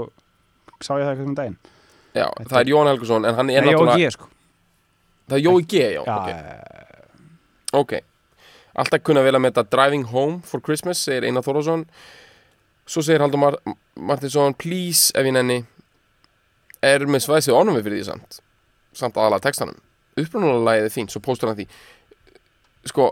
[0.82, 1.58] sá ég það eitthvað um daginn.
[2.16, 4.26] Já, Þetta það er Jón Helgusson En hann er náttúrulega G, sko.
[5.28, 6.28] Það er Jói G, já, ok.
[6.32, 6.68] Eh,
[7.72, 7.92] Ok.
[8.76, 11.86] Alltaf kunna vel að metta Driving Home for Christmas segir Einar Þórðarsson
[12.86, 13.56] Svo segir Haldur Mar
[13.96, 15.58] Martinsson Please, ef ég nenni
[16.82, 18.40] Er með svæsið ánum við fyrir því samt?
[18.98, 19.78] Samt aðalega textanum.
[20.18, 21.66] Upprunalega lagið er fínt, svo póstur hann því.
[22.90, 23.06] Sko,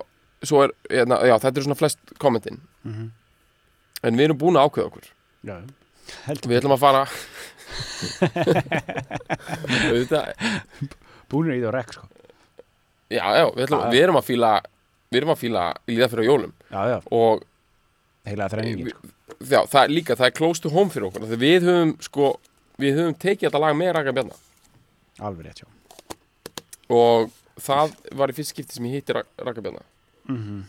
[0.45, 2.59] svo er hérna, Já, þetta er svona flest kommentin.
[2.85, 3.11] Mhm.
[4.03, 5.07] En við erum búin að ákveða okkur.
[5.45, 5.57] Já,
[6.27, 7.03] heldur Við ætlum að fara
[9.91, 10.25] Auðvitað
[11.31, 12.09] Búinir í það og rekk, sko.
[13.11, 14.51] Já, já, við, ætlum, við erum að fíla
[15.11, 16.53] Við erum að fíla líða fyrir jólum.
[16.71, 17.45] Já, já, Og
[18.29, 19.13] heilaða þrenningin, sko.
[19.51, 21.25] já, það er líka, það er close to home fyrir okkur.
[21.41, 22.29] Við höfum, sko
[22.81, 24.37] Við höfum tekið þetta lag með Raka Bjarna.
[25.21, 25.69] Alveg rétt, já
[26.91, 29.83] Og það var í fyrst skipti sem ég hitti Ra- Raka Bjarna.
[30.31, 30.61] Mm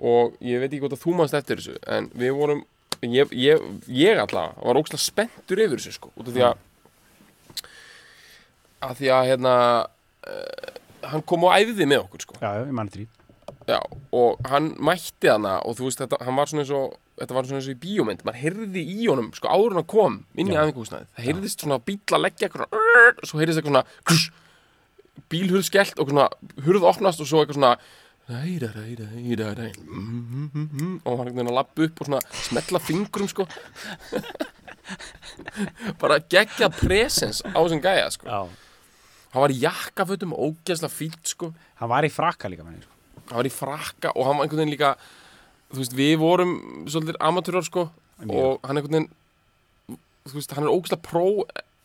[0.00, 2.62] Og ég veit ekki hvort að þú manst eftir þessu En við vorum
[3.04, 6.58] Ég, ég, ég alltaf var ógslag spenntur yfir þessu sko Út af því að
[8.80, 10.68] að því að hérna uh,
[11.12, 12.36] hann kom og æfði með okkur sko.
[12.40, 13.06] Já, já, ég manni því.
[13.68, 13.78] Já,
[14.16, 17.48] og hann mætti hana og þú veist, þetta, hann var svona eins og þetta var
[17.48, 20.56] svona eins og í bíómynd, maður heyrði í honum sko áður hann kom inn í
[20.56, 20.62] Já.
[20.64, 24.38] aðeingúsnaði það heyrðist svona bíl að leggja eitthvað svona, og svo heyrðist eitthvað svona
[25.30, 26.28] bílhurð skellt og svona
[26.66, 27.74] hurð opnast og svo eitthvað svona
[31.02, 33.46] og hann veginn að lappa upp og svona smetla fingrum sko.
[36.02, 38.28] Bara gegja presens á þessum gæja sko.
[38.30, 38.46] Já.
[39.34, 41.50] Hann var í jakkafötum, ógeðslega fínt sko.
[41.80, 42.94] Hann var í frakka líka, sko.
[43.30, 44.94] Hann var í frakka og hann var einhvern veginn líka
[45.70, 46.52] þú veist, við vorum
[46.90, 47.86] svolítið amatúrar sko
[48.20, 48.34] Mjög.
[48.36, 49.08] og hann einhvern veginn
[50.28, 51.24] þú veist, hann er ógæslega pró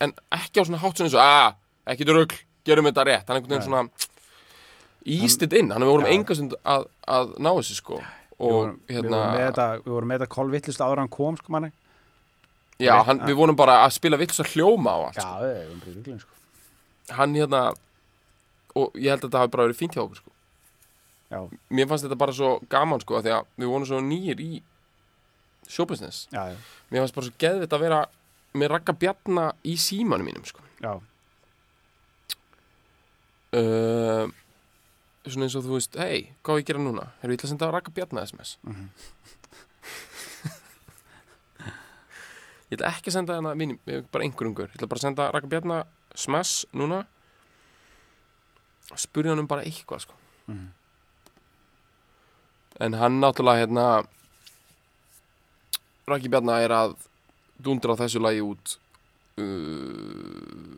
[0.04, 1.56] en ekki á svona hátt svona eins og að,
[1.94, 3.88] ekki drögl, gerum þetta rétt hann einhvern veginn svona
[5.06, 6.14] ístið inn, hann við vorum Já.
[6.18, 8.02] engastund að, að ná þessu sko
[8.36, 11.38] og við hérna, vorum með þetta, við vorum með þetta kolvittlust áður en hann kom,
[11.40, 11.72] sko, manni
[12.82, 15.36] já, hann, við vorum bara að spila vill svo hljóma á allt Já, sko.
[15.46, 17.62] við vorum í ruglun, sko hann hérna
[18.76, 20.32] og ég held að þetta hafi bara verið fínt hjá okkur sko.
[21.32, 21.40] Já,
[21.74, 24.52] mér fannst þetta bara svo gaman sko, því að við vonum svo nýjir í
[25.68, 26.58] showbusiness já, já,
[26.92, 28.00] mér fannst bara svo geðvitt að vera
[28.56, 30.62] með rakka bjarna í símanum mínum sko.
[30.84, 30.94] já.
[33.58, 34.30] uh,
[35.26, 37.06] svona eins og þú veist hei, hvað á ég að gera núna?
[37.24, 38.86] Erum við ætla að senda rakka bjarna SMS Mhm.
[42.70, 43.78] ég ætla ekki að senda hana mínum,
[44.12, 45.82] bara einhver ungur ég ætla bara að senda rakka bjarna
[46.16, 47.04] smash núna
[48.96, 50.14] spurði hann um bara eitthvað sko.
[50.48, 50.68] Mhm.
[52.84, 53.86] En hann náttúrulega hérna
[56.10, 56.96] Raki Bjarna er að
[57.66, 58.78] dundra þessu lagi út
[59.42, 60.76] uh,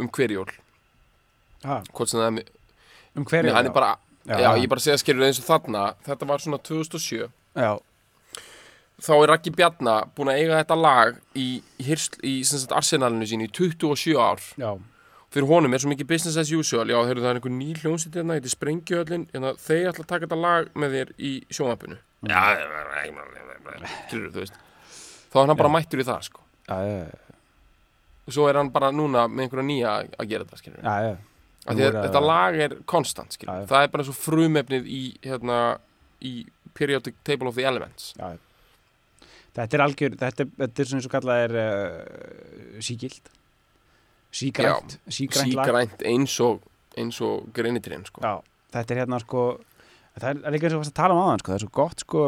[0.00, 0.48] um hverjól
[1.62, 2.48] Ha, hvort sem það er
[3.14, 3.46] um hverju?
[3.46, 3.94] Nei, hann er bara,
[4.26, 7.28] Já, já, ég bara segja skilur eins og þarna þetta var svona 2007
[7.58, 7.72] Já,
[9.02, 11.46] þá er Raggi Bjarna búin að eiga þetta lag í,
[11.82, 11.96] í,
[12.28, 12.34] í
[12.76, 14.42] arsenalinu sín í 27 ár.
[14.60, 14.70] Já,
[15.32, 16.86] fyrir honum er svo mikið business as usual.
[16.92, 20.10] Já, heyrðu, það er einhver ný hljónsitt hérna, þetta er Sprengjöðlin hérna, þeir ætla að
[20.12, 22.42] taka þetta lag með þér í sjónvapinu já,
[24.06, 24.60] skilur þú veist.
[25.32, 26.44] Þá er hann bara mættur í það sko.
[26.68, 27.36] já, já,
[28.22, 30.62] og svo er hann bara núna með einhverja nýja að gera þetta að
[31.86, 33.36] er þetta lag er konstant
[33.70, 35.58] það er bara svo frumefnið í hérna,
[36.22, 38.12] í periodic table of the elements.
[38.18, 38.36] Já.
[39.52, 43.32] Þetta er algjör, þetta, er- þetta er svona eins og kallað er uh, sígild
[44.32, 46.62] Sígrænt Sígrænt sígrænt eins og
[46.98, 48.24] eins og greinitrén sko.
[48.24, 48.40] Já,
[48.74, 49.44] þetta er hérna sko
[50.16, 52.04] það er, líka eins og varst að tala um aðan sko, það er svo gott
[52.06, 52.26] sko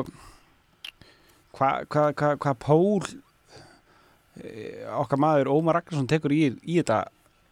[1.54, 3.08] hvað hva, hva, hva pól
[4.42, 7.04] eh, okkar maður Ómar Ragnarsson tekur í, í þetta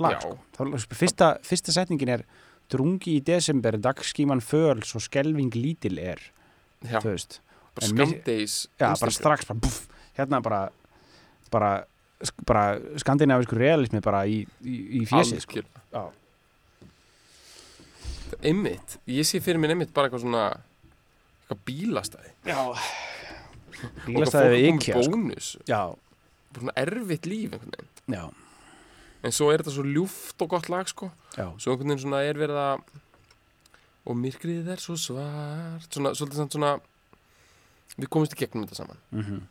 [0.03, 0.37] lag sko.
[0.57, 0.62] Þá,
[0.99, 2.27] fyrsta, fyrsta setningin er
[2.73, 6.23] drungi í desember, dagskíman föl svo skelving lítil er
[6.83, 9.85] Já, bara skamdeis já, bara strax bara, buff,
[10.17, 10.62] hérna bara
[11.53, 11.85] bara,
[12.47, 15.63] bara skandinavisku realismi bara í, í, í fjesið sko.
[18.43, 22.33] Einmitt, ég sé fyrir mér einmitt bara eitthvað svona eitthvað bílastæði.
[22.49, 22.61] Já.
[22.63, 25.17] Og Bílastæði við komið IKEA sko.
[25.17, 25.51] bónus.
[25.69, 25.81] Já,
[26.53, 27.91] bara svona erfitt líf einhvern veginn.
[28.15, 28.25] Já,
[29.23, 31.11] en svo er þetta svo ljúft og gott lag sko.
[31.37, 31.49] Já.
[31.59, 33.01] Svo einhvern veginn svona er verið að
[34.03, 35.87] og myrkrið er svo svart.
[35.91, 36.77] Svona, svolítið svona
[37.99, 39.03] við komumst í gegnum þetta saman.
[39.15, 39.43] Mm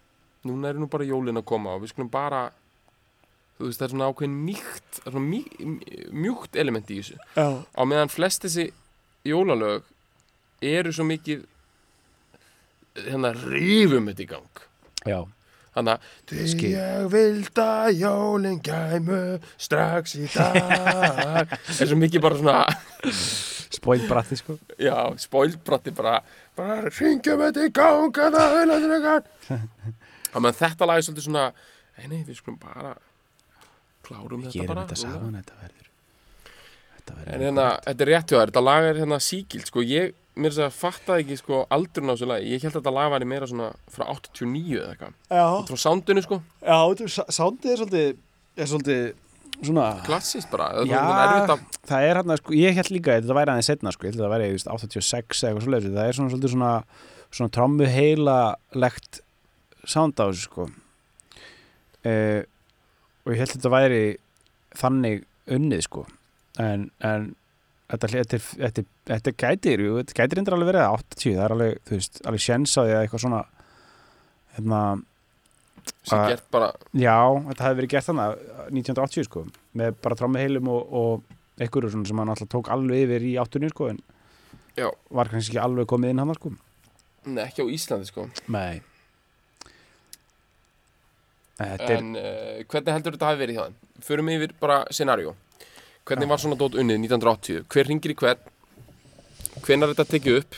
[0.48, 2.48] núna er nú bara jólin að koma og við skulum bara
[3.67, 5.41] veist það er svona ákveðin mýkt svona mý,
[6.13, 7.19] mjúkt element í þessu.
[7.36, 8.69] Já, á meðan flest þessi
[9.28, 9.86] jólalög
[10.71, 11.45] eru svo mikið
[13.08, 14.65] hérna rífum þetta í gang.
[15.08, 15.19] Já,
[15.76, 19.21] þannig að Því ég vild að jólin gæmu
[19.56, 21.56] strax í dag.
[21.80, 22.60] Er svo mikið bara svona
[23.71, 24.58] spóið bratti sko.
[24.82, 26.19] Já, spoilbratti bara
[26.58, 29.30] bara ringjum þetta í gang að það er það
[30.32, 32.93] þannig að þetta lag er svolítið svona nei, nei, við skulum bara
[34.12, 35.88] klárum þetta bara þetta saman, þetta verður
[36.97, 39.86] Þetta verður En hérna, þetta er rétt hjá þér, þetta lag er hérna síkild, sko,
[39.88, 42.93] ég, mér þess að fattaði ekki, sko, aldurinn á þessu lagi, ég held að þetta
[42.97, 46.78] lag væri meira svona frá 89 eða eitthvað, Já, frá soundinu, sko, já,
[47.39, 48.13] sándið er svolítið
[48.62, 49.02] er svolítið
[49.62, 51.00] svona klassist bara, er Já.
[51.00, 54.06] svona að, Það er hérna, sko, ég held líka að þetta væri aðeins setna, sko,
[54.06, 56.54] ég held að það væri þú veist, 86 eða eitthvað svoleiðis, það er svona svolítið
[56.56, 56.71] svona
[57.32, 58.38] svona trommu heila
[58.76, 59.21] legt
[59.88, 60.67] sound á þessu, sko.
[62.02, 62.41] Uh,
[63.26, 64.02] og ég held að þetta væri
[64.82, 66.06] þannig unnið, sko
[66.62, 67.30] en, en
[67.92, 71.80] þetta, þetta, þetta, þetta gætir, þetta gætir endur alveg verið að 80, það er alveg,
[71.88, 73.42] þú veist, alveg sjens á því að eitthvað svona
[74.56, 74.82] hérna,
[76.08, 77.18] sem gert bara, Já,
[77.50, 79.46] þetta hefði verið gert þannig 1980 sko,
[79.82, 83.72] með bara trommuheilum og, og einhverju svona sem hann alltaf tók alveg yfir í áttunni
[83.72, 84.02] sko, en
[84.78, 84.88] Já.
[85.12, 86.54] var kannski ekki alveg komið inn hann sko.
[87.28, 88.82] Nei, ekki á Íslandi, sko, Nei.
[91.60, 93.76] Þetta er, en uh, hvernig heldur þetta hafi verið hjá þeim?
[94.08, 95.34] Förum yfir bara scenario,
[96.10, 98.46] hvernig var svona dót unnið 1980, hver ringir í hvern,
[99.66, 100.58] hvenær er þetta tekið upp,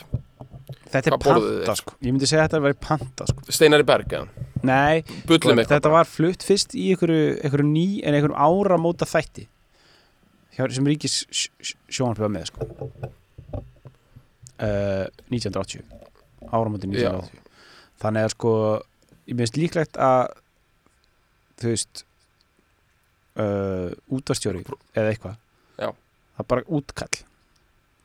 [0.93, 1.81] þetta er hvað borðuðu panta þeir?
[1.81, 1.95] sko.
[1.99, 3.45] Ég myndi segja að þetta væri panta sko.
[3.57, 8.15] Steinari Berg, eða, Nei, bullum eitthvað, þetta var flutt fyrst í einhverju, einhverju ný en
[8.15, 9.49] einhverjum ára móta þætti
[10.53, 11.15] Hjá, sem ríkis
[11.89, 12.67] sjónarpjöða með sko.
[14.61, 15.81] uh, 1980
[16.53, 17.41] áramóti 1980
[18.03, 18.53] þannig að sko
[19.31, 20.33] ég minnst líklegt að
[21.61, 22.03] þú veist
[23.39, 24.63] uh, útvarstjóri
[24.95, 25.39] eða eitthvað.
[25.77, 25.89] Já.
[25.89, 27.21] það er bara útkall.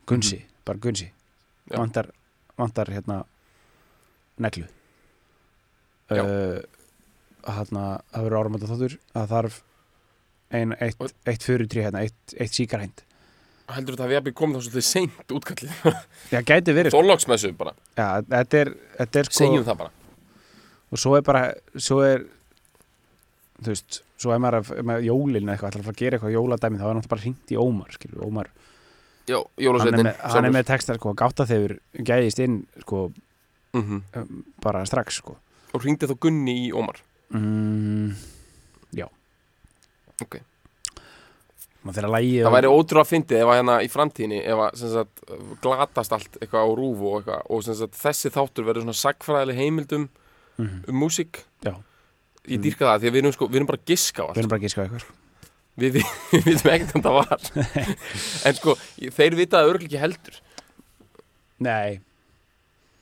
[0.08, 1.10] Gunsi, bara gunsi.
[1.68, 1.76] Já.
[1.76, 2.10] vantar,
[2.56, 3.22] vantar hérna
[4.40, 4.68] neglu.
[6.08, 6.62] Uh,
[7.44, 9.58] hérna, það verður áramóta þáttur að þarf
[10.56, 13.04] ein, eitt, eitt fyrir trí hérna, eitt, eitt síkarhænd
[13.74, 15.72] heldur þetta hafi jafnvel komið þá svolítið seint útkallið,
[16.32, 16.94] Já, gæti verið.
[16.94, 19.92] Þorlóksmessu bara, Já, þetta er, þetta er sko segjum það bara,
[20.88, 21.42] og svo er bara
[21.76, 22.24] svo er
[23.62, 26.84] þú veist, svo er maður ef maður jólin eitthvað, ætlar að gera eitthvað jóladæmi þá
[26.88, 28.50] er náttúrulega bara hringt í Ómar skilur, Ómar
[29.28, 31.74] Já, hann er Jólasveitin með, hann er með textar sko, gátt að þeir
[32.08, 33.02] gæðist inn sko,
[33.76, 35.34] mm um, bara strax sko.
[35.76, 37.02] Og hringdi þá Gunni í Ómar
[37.34, 38.14] mm,
[38.96, 39.04] já
[40.22, 40.40] Ok.
[41.88, 45.20] Það væri ótrúlega að fyndið ef að hérna í framtíðinni ef að sagt,
[45.62, 50.08] glatast allt eitthvað á rúf og, eitthvað, og sagt, þessi þáttur verður svona sagfræðileg heimildum
[50.58, 50.80] Mhm.
[50.90, 51.76] um músík Já.
[52.48, 54.30] Ég dýrka það því að við erum, sko, við erum bara að giska á við
[54.30, 55.08] allt erum bara að gíska á eitthvað.
[55.78, 57.48] Við, við, við vitum ekkert um það var.
[58.48, 58.76] En sko,
[59.18, 60.38] þeir vita það örglega ekki heldur.
[61.58, 61.98] Nei,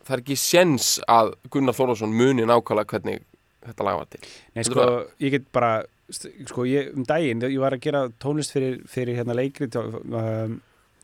[0.07, 3.25] Það er ekki séns að Gunnar Þórðarsson muni nákvæmlega hvernig
[3.66, 4.20] þetta lag var til.
[4.55, 4.85] Nei sko,
[5.25, 5.70] ég get bara
[6.14, 10.61] sko, ég, um daginn, ég var að gera tónlist fyrir, fyrir hérna leikrit um,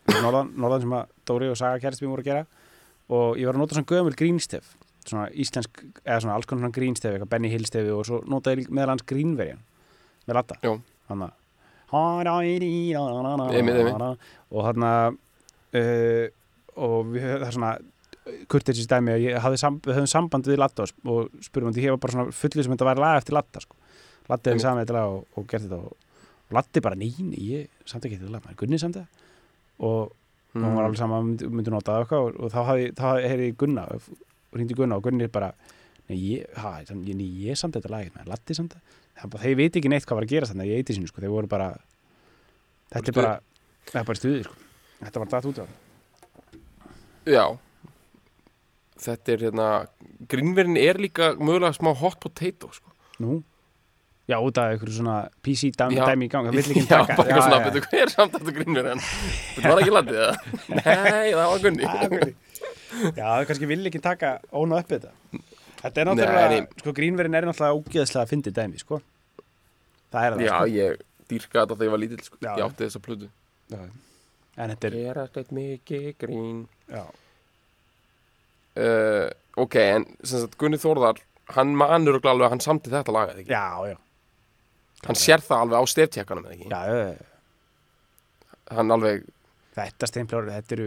[0.07, 2.45] norðan, norðan sem að Dóri og Saga mér voru að gera.
[3.11, 4.71] Og ég var að nota svona gömul grínstef
[5.11, 8.67] svona íslensk, eða svona alls konar svona grínstef eitthvað Benny Hill stefi og svo notaði
[8.69, 9.61] meðal hans grínverjan
[10.27, 10.57] með latta
[11.09, 11.39] þannig að
[14.53, 15.17] og hann að
[15.79, 16.27] uh,
[16.87, 17.73] og við það er svona
[18.49, 21.75] kurteisins dæmi að ég hafði sam, við höfum samband við Latta og, og spurðum hann
[21.75, 23.75] því ég var bara svona fullið sem þetta væri lag eftir Latta sko.
[24.29, 24.63] Hefði Einmitt.
[24.63, 28.21] samið þetta lag og, og gert þetta og, og Latti bara nein, ég samt ekki
[28.23, 29.07] lag, maður Gunni samt það
[29.89, 30.19] og,
[30.53, 30.61] Mm.
[30.67, 33.87] hann var alveg saman myndi, myndi nota það eitthvað og, þá heyrði ég Gunna
[34.53, 35.49] og hringdi Gunna og Gunni bara
[36.09, 39.57] nei, ég, ha, ég, ég, ég samt þetta lag maður Latti samt það, það þeir
[39.59, 41.69] veit ekki neitt hvað var að gera þannig í eiti sinu, sko, þeir voru bara
[42.93, 43.33] þetta er bara
[43.89, 44.59] það er bara stuði, sko.
[45.03, 45.65] Þetta var datt út á
[47.23, 47.45] Já.
[49.03, 49.67] Þetta er hérna
[50.31, 52.91] Grínverðin er líka mögulega smá hot potato sko.
[53.23, 53.41] nú?
[54.23, 56.05] Já, út af einhverju svona PC dæmi, Já.
[56.07, 57.15] dæmi í gang, það vill ekki Já, taka.
[57.17, 60.35] bara eitthvað svona, betur hver er samt aftur grínverðin Þetta var ekki landið það
[60.77, 61.89] Nei, það var Gunni
[63.17, 65.11] Já, það kannski vill ekki taka óna upp þetta
[65.83, 66.67] Þetta er náttúrulega, nei.
[66.79, 68.99] sko grínverðin er náttúrulega ógeðslega að fyndi dæmi, sko
[70.13, 71.01] Það er það, Já, sko ég
[71.33, 72.37] dýrka þetta þegar ég var lítill sko.
[72.43, 72.51] Já.
[72.53, 73.29] Ég átti þessa plötu
[73.73, 73.81] Já.
[74.63, 76.57] En þetta er, Gerast eitt mikið grín
[76.93, 77.03] já,
[78.77, 79.27] uh,
[79.63, 81.21] Ok, en sem sagt Gunni Þórðar
[81.53, 83.51] Hann manur og alveg að hann samti þetta lag eða ekki?
[83.51, 83.97] já, já
[85.03, 86.69] Hann sér það alveg á steftjekkanum eða ekki?
[86.71, 87.15] Já, já,
[88.77, 89.25] Hann alveg,
[89.75, 90.85] þetta steinflár, þetta eru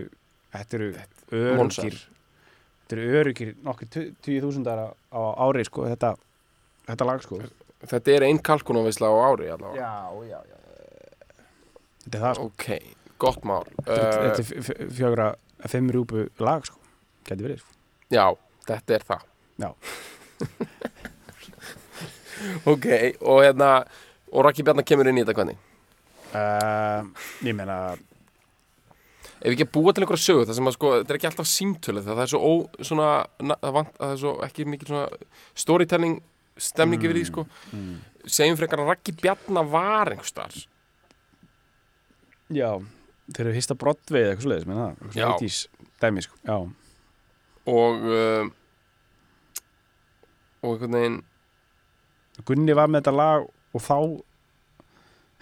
[0.57, 0.89] Þetta eru
[1.37, 1.97] örugir
[2.87, 3.89] Þetta eru örugir nokkur
[4.23, 6.13] tíu þúsundar á, á ári, sko Þetta,
[6.91, 7.41] þetta lag, sko.
[7.87, 9.81] Þetta er einn kalkunarvisla á ári allavega.
[9.83, 9.95] Já,
[10.31, 10.57] já, já
[12.07, 12.47] Þetta er það, sko.
[12.47, 12.67] Ok,
[13.19, 13.65] gott mál.
[13.83, 15.27] Þetta er f- fjögra,
[15.67, 16.79] fimm rúpu lag, sko.
[17.27, 17.73] Gæti verið, sko.
[18.15, 18.27] Já,
[18.71, 19.27] þetta er það.
[19.65, 19.71] Já.
[22.69, 22.85] Ok,
[23.25, 23.71] og hérna
[24.33, 25.57] Og Raki Bjarnar kemur inn í þetta hvernig?
[26.37, 27.07] Uh,
[27.47, 27.77] ég meina
[29.37, 31.49] Ef ekki að búa til einhverja sögu Það sem að sko, þetta er ekki alltaf
[31.51, 32.53] símtölu Það er svo ó,
[32.89, 33.09] svona
[33.45, 35.07] na, það, vant, það er svo ekki mikil svona
[35.65, 36.15] storytelling
[36.57, 37.45] stemning yfir því sko.
[37.77, 37.97] mm.
[38.33, 40.57] Segjum frekar að Raki Bjarnar var einhvers þar
[42.57, 42.71] Já,
[43.35, 45.27] þeir eru hista brottveið eitthvað svoleiðis, menn það, Já.
[45.27, 45.59] eitthvað 80s
[46.05, 46.57] dæmi, sko, já,
[47.77, 48.49] Og uh,
[50.63, 51.19] Og einhvern veginn
[52.47, 53.47] Gunni var með þetta lag
[53.77, 53.97] og þá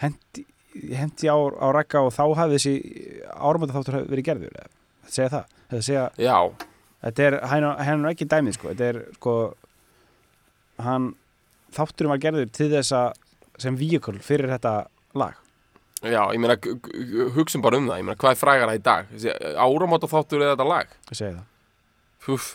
[0.03, 0.45] hendi,
[0.75, 2.73] hendi á, á rakka og þá hafði þessi
[3.35, 4.57] árumönda þáttur verið gerður,
[5.05, 6.39] þetta segja það, þetta segja, Já,
[7.07, 9.37] þetta er, er ekki dæmið, sko, þetta er, sko,
[10.85, 11.13] hann,
[11.77, 13.23] þátturum var gerður til þess að,
[13.63, 14.75] sem víkul fyrir þetta
[15.21, 15.39] lag,
[16.03, 16.59] já, ég meina
[17.39, 19.15] Hugsum bara um það, ég meina hvað er frægara í dag?
[19.55, 20.91] Áramóta þáttur eða þetta lag?
[21.13, 21.47] Ég segi það,
[22.27, 22.51] Húf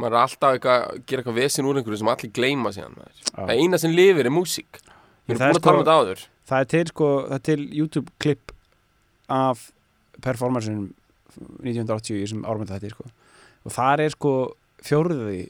[0.00, 3.52] maður er alltaf eitthvað að gera eitthvað vesin úr einhverju sem allir gleyma síðan það
[3.54, 4.80] eina sem lifir er músík.
[5.28, 7.10] Við erum það er búin að tala um sko- þetta áður það er til, sko,
[7.28, 8.54] það er til YouTube-klipp
[9.34, 9.68] af
[10.24, 10.88] performansinum
[11.64, 13.08] 1980 í þessum árumönda þetta, sko,
[13.64, 14.34] og þar er, sko,
[14.84, 15.40] fjórði,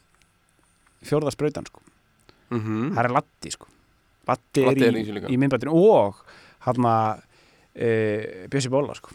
[1.04, 1.82] fjórða sprautan, sko,
[2.54, 3.70] mm það er Latti sko.
[4.28, 5.04] Latti er, er í
[5.34, 6.22] í, myndbættinu og
[6.64, 7.24] hann að
[7.74, 7.88] e,
[8.52, 9.12] Bjössi Bóla sko.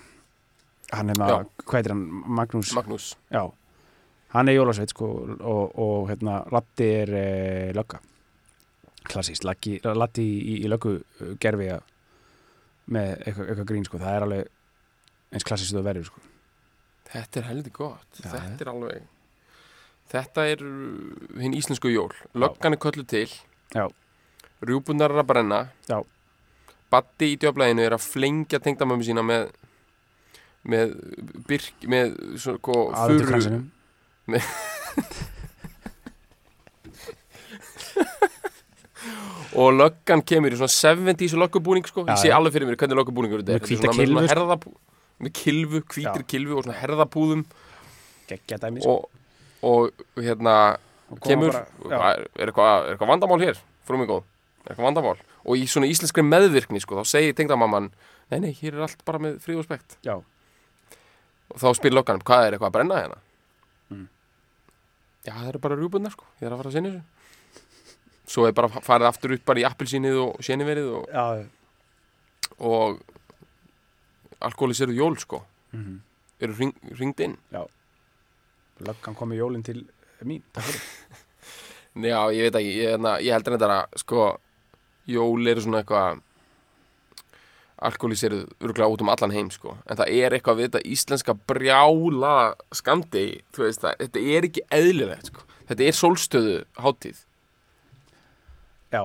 [0.94, 2.04] Hann er með, hvað heitir hann,
[2.38, 2.74] Magnús.
[2.78, 3.08] Magnús.
[3.34, 3.44] Já,
[4.36, 7.26] hann er jólasveit sko og, og hérna Latti er e,
[7.78, 8.02] lögga
[9.10, 11.86] klassíst, Latti, Latti í, í löggu uh, gerfi að
[12.90, 14.52] með eitthvað, eitthvað grín sko, það er alveg
[15.30, 16.24] eins klassíst þú verður sko.
[17.10, 18.22] Þetta er heldur gott.
[18.22, 19.08] Já, þetta er alveg
[20.10, 20.64] þetta er
[21.44, 22.12] hinn íslensku jól.
[22.34, 23.28] Löggan er köllu til.
[23.76, 23.86] Já.
[24.66, 25.60] rjúpunar er að brenna.
[25.90, 26.00] Já.
[26.90, 29.52] Batti í djöflæginu er að flengja tengdamömmu sína með
[30.70, 30.96] með
[31.48, 33.70] byrk með sko, aðvendur furu kransinum
[39.60, 43.42] og löggan kemur í svona 70s löggubúning sko, ég sé alveg fyrir mér hvernig löggubúningur
[43.44, 43.64] þetta er.
[43.64, 44.74] Þetta er svona kylfu, með, svona herðabú,
[45.20, 46.28] með kilfu, hvítir Já.
[46.34, 47.46] kilfu og svona herðabúðum.
[48.30, 48.98] Geggja dæmi sko.
[49.66, 50.56] Og, og hérna
[51.10, 51.56] Og kemur,
[51.90, 53.62] bara- er, er, eitthvað, er eitthvað vandamál hér?
[53.88, 54.24] Frú mig góð,
[54.66, 55.16] er eitthvað vandamál?
[55.50, 57.90] Og í svona íslenskri meðvirkni sko, þá segir tengdamamman
[58.30, 59.98] nei nei, hér er allt bara með frið og spekt.
[60.06, 60.20] Já,
[61.50, 63.18] og þá spyr lokkanum, hvað er eitthvað að brenna hérna?
[63.90, 64.04] Mm.
[65.26, 67.02] já, það eru bara rjúbundar sko, ég er að fara að sinni þessu
[68.30, 71.26] svo er bara farið aftur upp bara í appelsínið og séniverið og, Já,
[72.60, 73.00] og
[74.46, 75.42] alkoholis eru jól sko.
[75.74, 76.00] Mm
[76.40, 77.36] eru ring, ringd inn.
[78.80, 79.84] Löggan kom í jólinn til
[80.24, 80.44] mín
[82.10, 84.26] já, ég veit ekki, ég, hérna, ég heldur þetta að sko,
[85.10, 86.22] jól eru svona eitthvað
[87.90, 89.76] alkoholis eru örgulega út um allan heim sko.
[89.88, 92.36] En það er eitthvað við þetta íslenska brjála
[92.76, 93.26] skamdi,
[93.56, 95.46] þú veist það þetta er ekki eðlilegt sko.
[95.70, 97.24] Þetta er sólstöðu hátíð
[98.92, 99.04] Já,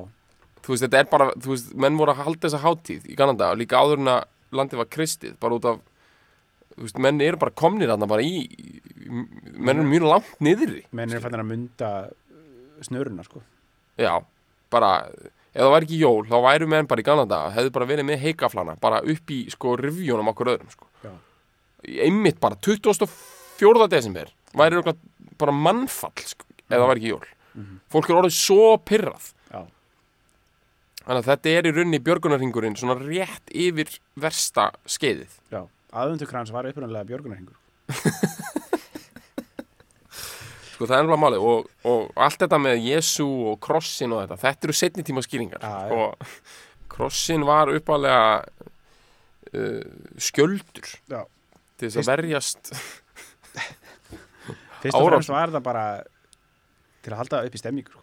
[0.64, 3.50] þú veist, þetta er bara, þú veist, menn voru að halda þessa hátíð í Kanada
[3.52, 4.22] og líka áður en að
[4.54, 5.80] landið var kristið, bara út af
[6.74, 8.40] þú veist, menn eru bara komnir þarna bara í,
[9.54, 11.90] menn eru mjög langt niðri menn er fannir að mynda
[12.86, 13.42] snöruna sko
[14.00, 14.14] já,
[14.72, 14.92] bara
[15.54, 18.24] ef það væri ekki jól, þá væru menn bara í Kanada hefðu bara verið með
[18.24, 21.12] heikaflana, bara upp í sko revjónum okkur öðrum, sko Já.
[22.08, 23.86] einmitt bara, 24.
[23.92, 24.82] desember væri
[25.38, 27.76] bara mannfall, sko, ef það væri ekki jól Mhm.
[27.86, 29.28] fólk er orðið svo pyrrað
[31.04, 35.32] Þannig að þetta er í rauninni björgunarhingurinn svona rétt yfir versta skeiðið.
[35.52, 35.62] já
[35.94, 37.56] Aðvendukrans var upprunalega björgunarhingur
[40.74, 44.38] Sko það er náttúrulega málið og, og allt þetta með Jésu og krossin og þetta,
[44.42, 45.62] þetta eru setni tíma skýringar.
[45.62, 45.86] Já.
[45.86, 46.00] Sko,
[46.94, 48.24] krossin var uppalega
[49.54, 49.84] uh,
[50.18, 51.20] skjöldur Já.
[51.78, 52.72] til þess að verjast.
[54.82, 55.84] Fyrst og fremst var það bara
[57.04, 58.02] til að halda upp í stemmingu sko.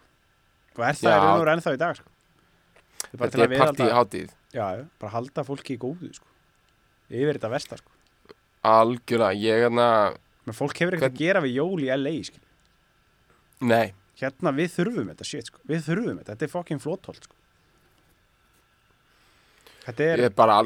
[0.78, 2.08] og er það í raun og ennþá í dag sko.
[2.08, 4.30] Það er bara til Þetta að er partí viðhalda hátíð.
[4.52, 4.66] Já,
[5.00, 6.26] bara halda fólki í góðu sko.
[7.12, 7.90] yfir þetta versta sko.
[8.64, 9.86] Algjörlega, ég hérna,
[10.46, 12.40] Men fólk hefur ekkert að gera við jól í LA skil.
[13.60, 13.92] nei,
[14.22, 15.58] Hérna við þurfum þetta shit sko.
[15.66, 17.34] Við þurfum þetta, þetta er fucking flótholt sko.
[19.82, 20.60] Þetta er er bara,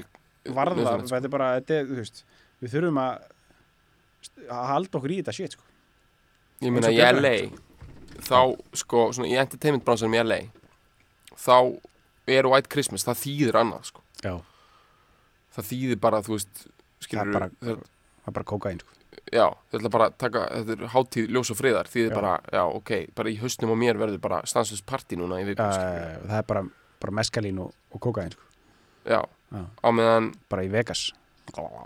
[0.53, 1.15] varða, sko.
[1.15, 2.25] þetta er bara þetta er, veist,
[2.61, 3.33] Við þurfum að
[4.51, 5.63] að halda okkur í þetta shit sko.
[6.65, 7.35] ég meina í LA,
[8.25, 8.39] þá,
[8.73, 10.39] sko, svona í entertainment bransanum í LA,
[11.37, 11.57] þá
[12.27, 14.03] er White Christmas, það þýðir annað, sko.
[14.25, 14.35] Já,
[15.57, 16.67] það þýðir bara, þú veist
[17.01, 17.85] skilur, Það er bara- það,
[18.27, 18.93] er bara kókain sko.
[19.33, 22.15] já, þetta er bara taka þetta er hátíð ljós og friðar, þýðir Já.
[22.15, 25.63] bara já, ok, bara í haustnum á mér verður bara stanslust partí núna í viku,
[25.63, 26.63] uh, Það er bara,
[27.01, 28.43] bara meskalín og, og kókain sko.
[29.07, 29.23] já,
[29.53, 29.65] Já.
[29.83, 31.13] á meðan Bara í Vegas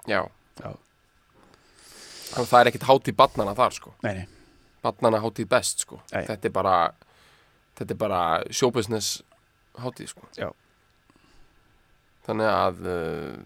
[0.09, 0.29] já,
[0.65, 0.75] Já.
[2.39, 4.27] og það er ekkit hátíð barnana þar, sko, Nei, nei,
[4.83, 6.25] barnana hátíð best, sko, Nei.
[6.27, 6.77] þetta er bara
[7.79, 8.21] þetta er bara
[8.51, 9.23] showbusiness
[9.85, 10.29] hátíð, sko.
[10.39, 10.51] Já.
[12.27, 13.39] þannig að uh,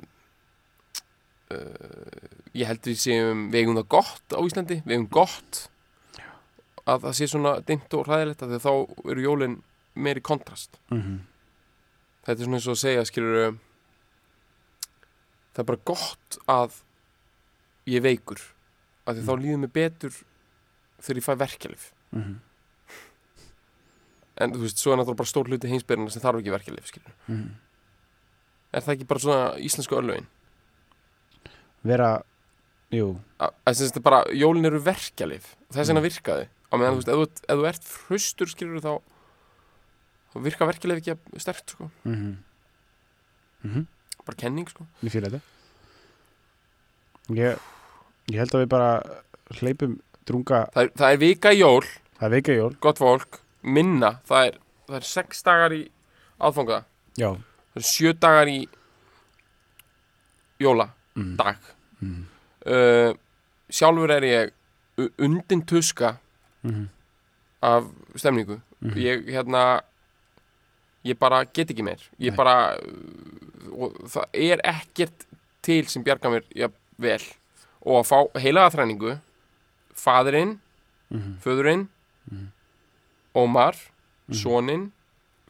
[1.55, 5.68] uh, ég held við séum við eigum það gott á Íslandi, við eigum gott
[6.85, 8.72] að það sé svona dimmt og hræðilegt að þá
[9.09, 9.62] eru jólin
[9.95, 10.76] meiri kontrast.
[10.91, 11.22] Mm
[12.24, 13.59] þetta er svona eins og að segja skilur
[15.55, 16.78] það er bara gott að
[17.91, 18.41] ég veikur
[19.05, 20.16] af því þá líður mér betur
[21.05, 22.37] þegar ég fæ verkjalif -hmm.
[24.39, 27.14] En þú veist, svo er náttúrulega bara stór hluti heimsbyrjana sem þarf ekki verkjalif skilur
[27.28, 27.53] Mm
[28.74, 30.26] er það ekki bara svona íslensku örlögin?
[31.85, 32.11] Vera,
[32.95, 33.11] jú.
[33.43, 36.09] Að að sem sagt bara, jólin eru verkjalif þess vegna Mm.
[36.09, 36.47] virkaði.
[36.72, 38.93] Á meðan, þú veist, ef þú, ef þú ert hraustur skilur þá
[40.35, 42.37] þá virka verkjalif ekki sterkt, sko, mm -hmm.
[43.64, 43.87] Mm
[44.24, 44.87] bara kenning, sko.
[45.03, 45.41] Ég fýla þetta.
[47.28, 47.59] Ég,
[48.30, 49.03] ég held að við bara
[49.61, 52.76] hleypum drunga það er, það er vika jól, Það er veika jól.
[52.80, 54.59] Gott fólk minna, það er,
[54.89, 55.83] það er sex dagar í
[56.41, 56.83] aðfanga,
[57.17, 57.31] Já
[57.75, 58.59] það er sjö dagar í
[60.62, 61.33] jóla, mm.
[61.39, 61.57] dag
[62.01, 62.21] mm.
[62.71, 63.15] uh,
[63.75, 64.53] sjálfur er ég
[65.19, 66.17] undin tuska
[66.65, 66.87] Mm.
[67.61, 67.85] af
[68.17, 68.95] stemningu Mm.
[68.97, 69.83] ég hérna
[71.05, 72.37] ég bara get ekki meir ég Nei.
[72.37, 75.27] bara uh, það er ekkert
[75.61, 77.21] til sem bjarga mér ja, vel
[77.85, 79.19] og að fá heilaga þræningu
[79.95, 80.59] faðirinn,
[81.11, 81.37] Mm.
[81.45, 81.89] föðurinn
[82.33, 82.49] Mhm.
[83.35, 83.74] Ómar
[84.28, 84.35] Mhm.
[84.35, 84.91] soninn,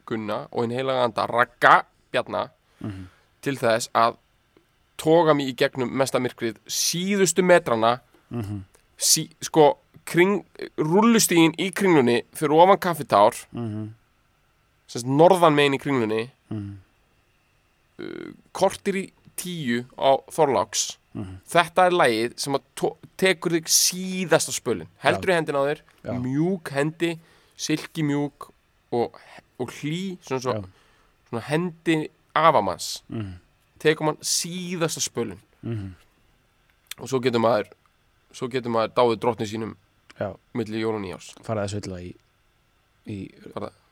[0.06, 2.48] Gunna og hinn heilaga anda Ragga Bjarna
[2.82, 3.06] Mm.
[3.42, 4.16] til þess að
[4.98, 8.00] toga mig í gegnum mesta myrkrið síðustu metrana
[8.32, 8.64] Mm.
[8.98, 10.44] sí, sko kring,
[10.76, 13.94] rullustígin í kringlunni fyrir ofan kaffitár Mm.
[14.88, 16.76] semst norðan megin í kringlunni Mm.
[18.52, 21.38] kortir í tíu á Þorláks Mm.
[21.48, 22.56] þetta er lagið sem
[23.16, 26.12] tekur þig síðasta spölin heldur í hendina á þér, Já.
[26.18, 27.18] mjúk hendi
[27.56, 28.50] silki mjúk
[28.92, 29.18] og,
[29.58, 30.42] og hlý svona, Já.
[30.42, 30.64] svo,
[31.30, 33.34] svona hendi afamanns Mm.
[33.78, 35.94] tekur mann síðasta spölin Mm.
[36.98, 37.70] og svo getur maður
[38.32, 39.76] svo getur maður dáið drottni sínum
[40.20, 42.14] Já, milli jól og nýjárs faraði að svilla í
[43.06, 43.30] í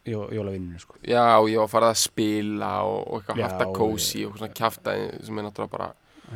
[0.06, 3.48] jó, jólavinninu sko já, og ég var að fara að spila og, og eitthvað Já,
[3.48, 4.94] harta kósi og svona kjafta
[5.24, 5.88] sem er náttúrulega bara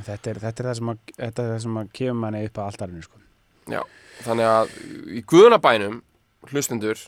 [0.07, 2.67] þetta er, þetta er það sem að, er það sem að kemur manni upp að
[2.73, 3.19] altarinu sko.
[4.25, 4.75] þannig að
[5.17, 6.03] í guðunabænum
[6.51, 6.99] hlustendur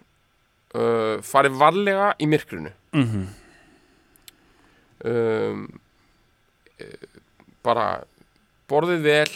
[0.74, 2.72] uh, farið varlega í myrkrinu.
[2.92, 3.26] Mm -hmm.
[5.10, 5.68] um,
[7.62, 8.04] bara
[8.68, 9.30] borðið vel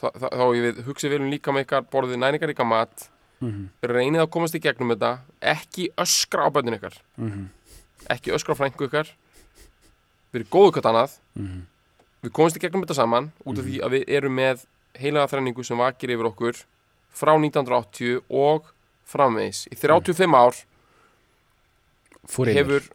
[0.00, 3.10] þá, þá, þá ég við hugsið vel um líka með ykkar borðið næningar ykkar mat.
[3.40, 6.96] Mm reynið að komast í gegnum þetta ekki öskra á bönnin ykkar.
[7.28, 7.48] -hmm.
[8.08, 9.08] ekki öskra á frængu ykkar.
[10.32, 11.18] Verið góðu hvort annað.
[11.34, 11.66] Mhm.
[12.24, 14.64] við komumst í gegnum þetta saman út af því að við erum með
[14.96, 16.60] heilaga þrenningu sem vakir yfir okkur
[17.14, 18.73] frá 1980 og
[19.08, 19.66] framvegis.
[19.72, 20.54] Í 35 ár
[22.26, 22.60] Fór yfir.
[22.60, 22.88] hefur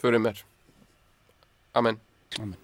[0.00, 0.42] fyrir mér.
[1.74, 1.98] Amen.
[2.34, 2.63] Drungi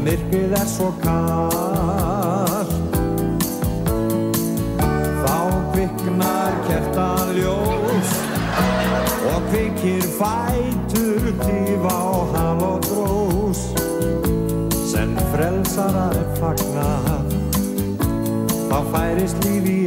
[0.00, 2.70] Og myrkrið er svo kall
[4.80, 5.34] Þá
[5.74, 8.14] kviknar kertaljós
[9.28, 13.60] Og kvikir fætur Tífa og hal og drós
[14.88, 17.36] sem frelsara er fagnað
[18.70, 19.80] þá færist líf í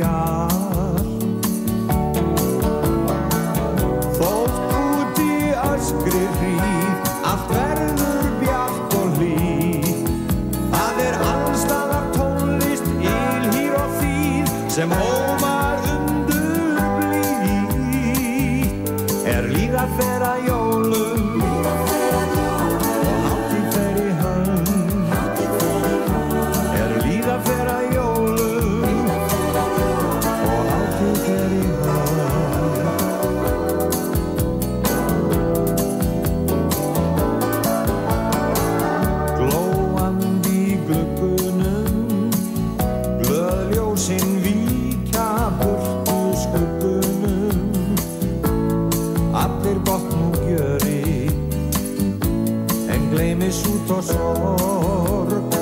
[53.93, 55.55] og sorg.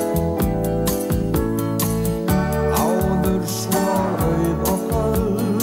[2.72, 3.82] Áður svo
[4.26, 5.62] auð og köld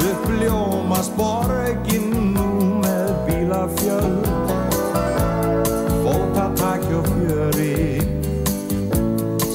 [0.00, 2.48] uppljómas borgin nú
[2.80, 4.28] með bílafjöld.
[6.00, 8.00] Fótatak og fjöri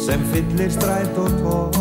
[0.05, 1.80] sem fyllir stræt og torg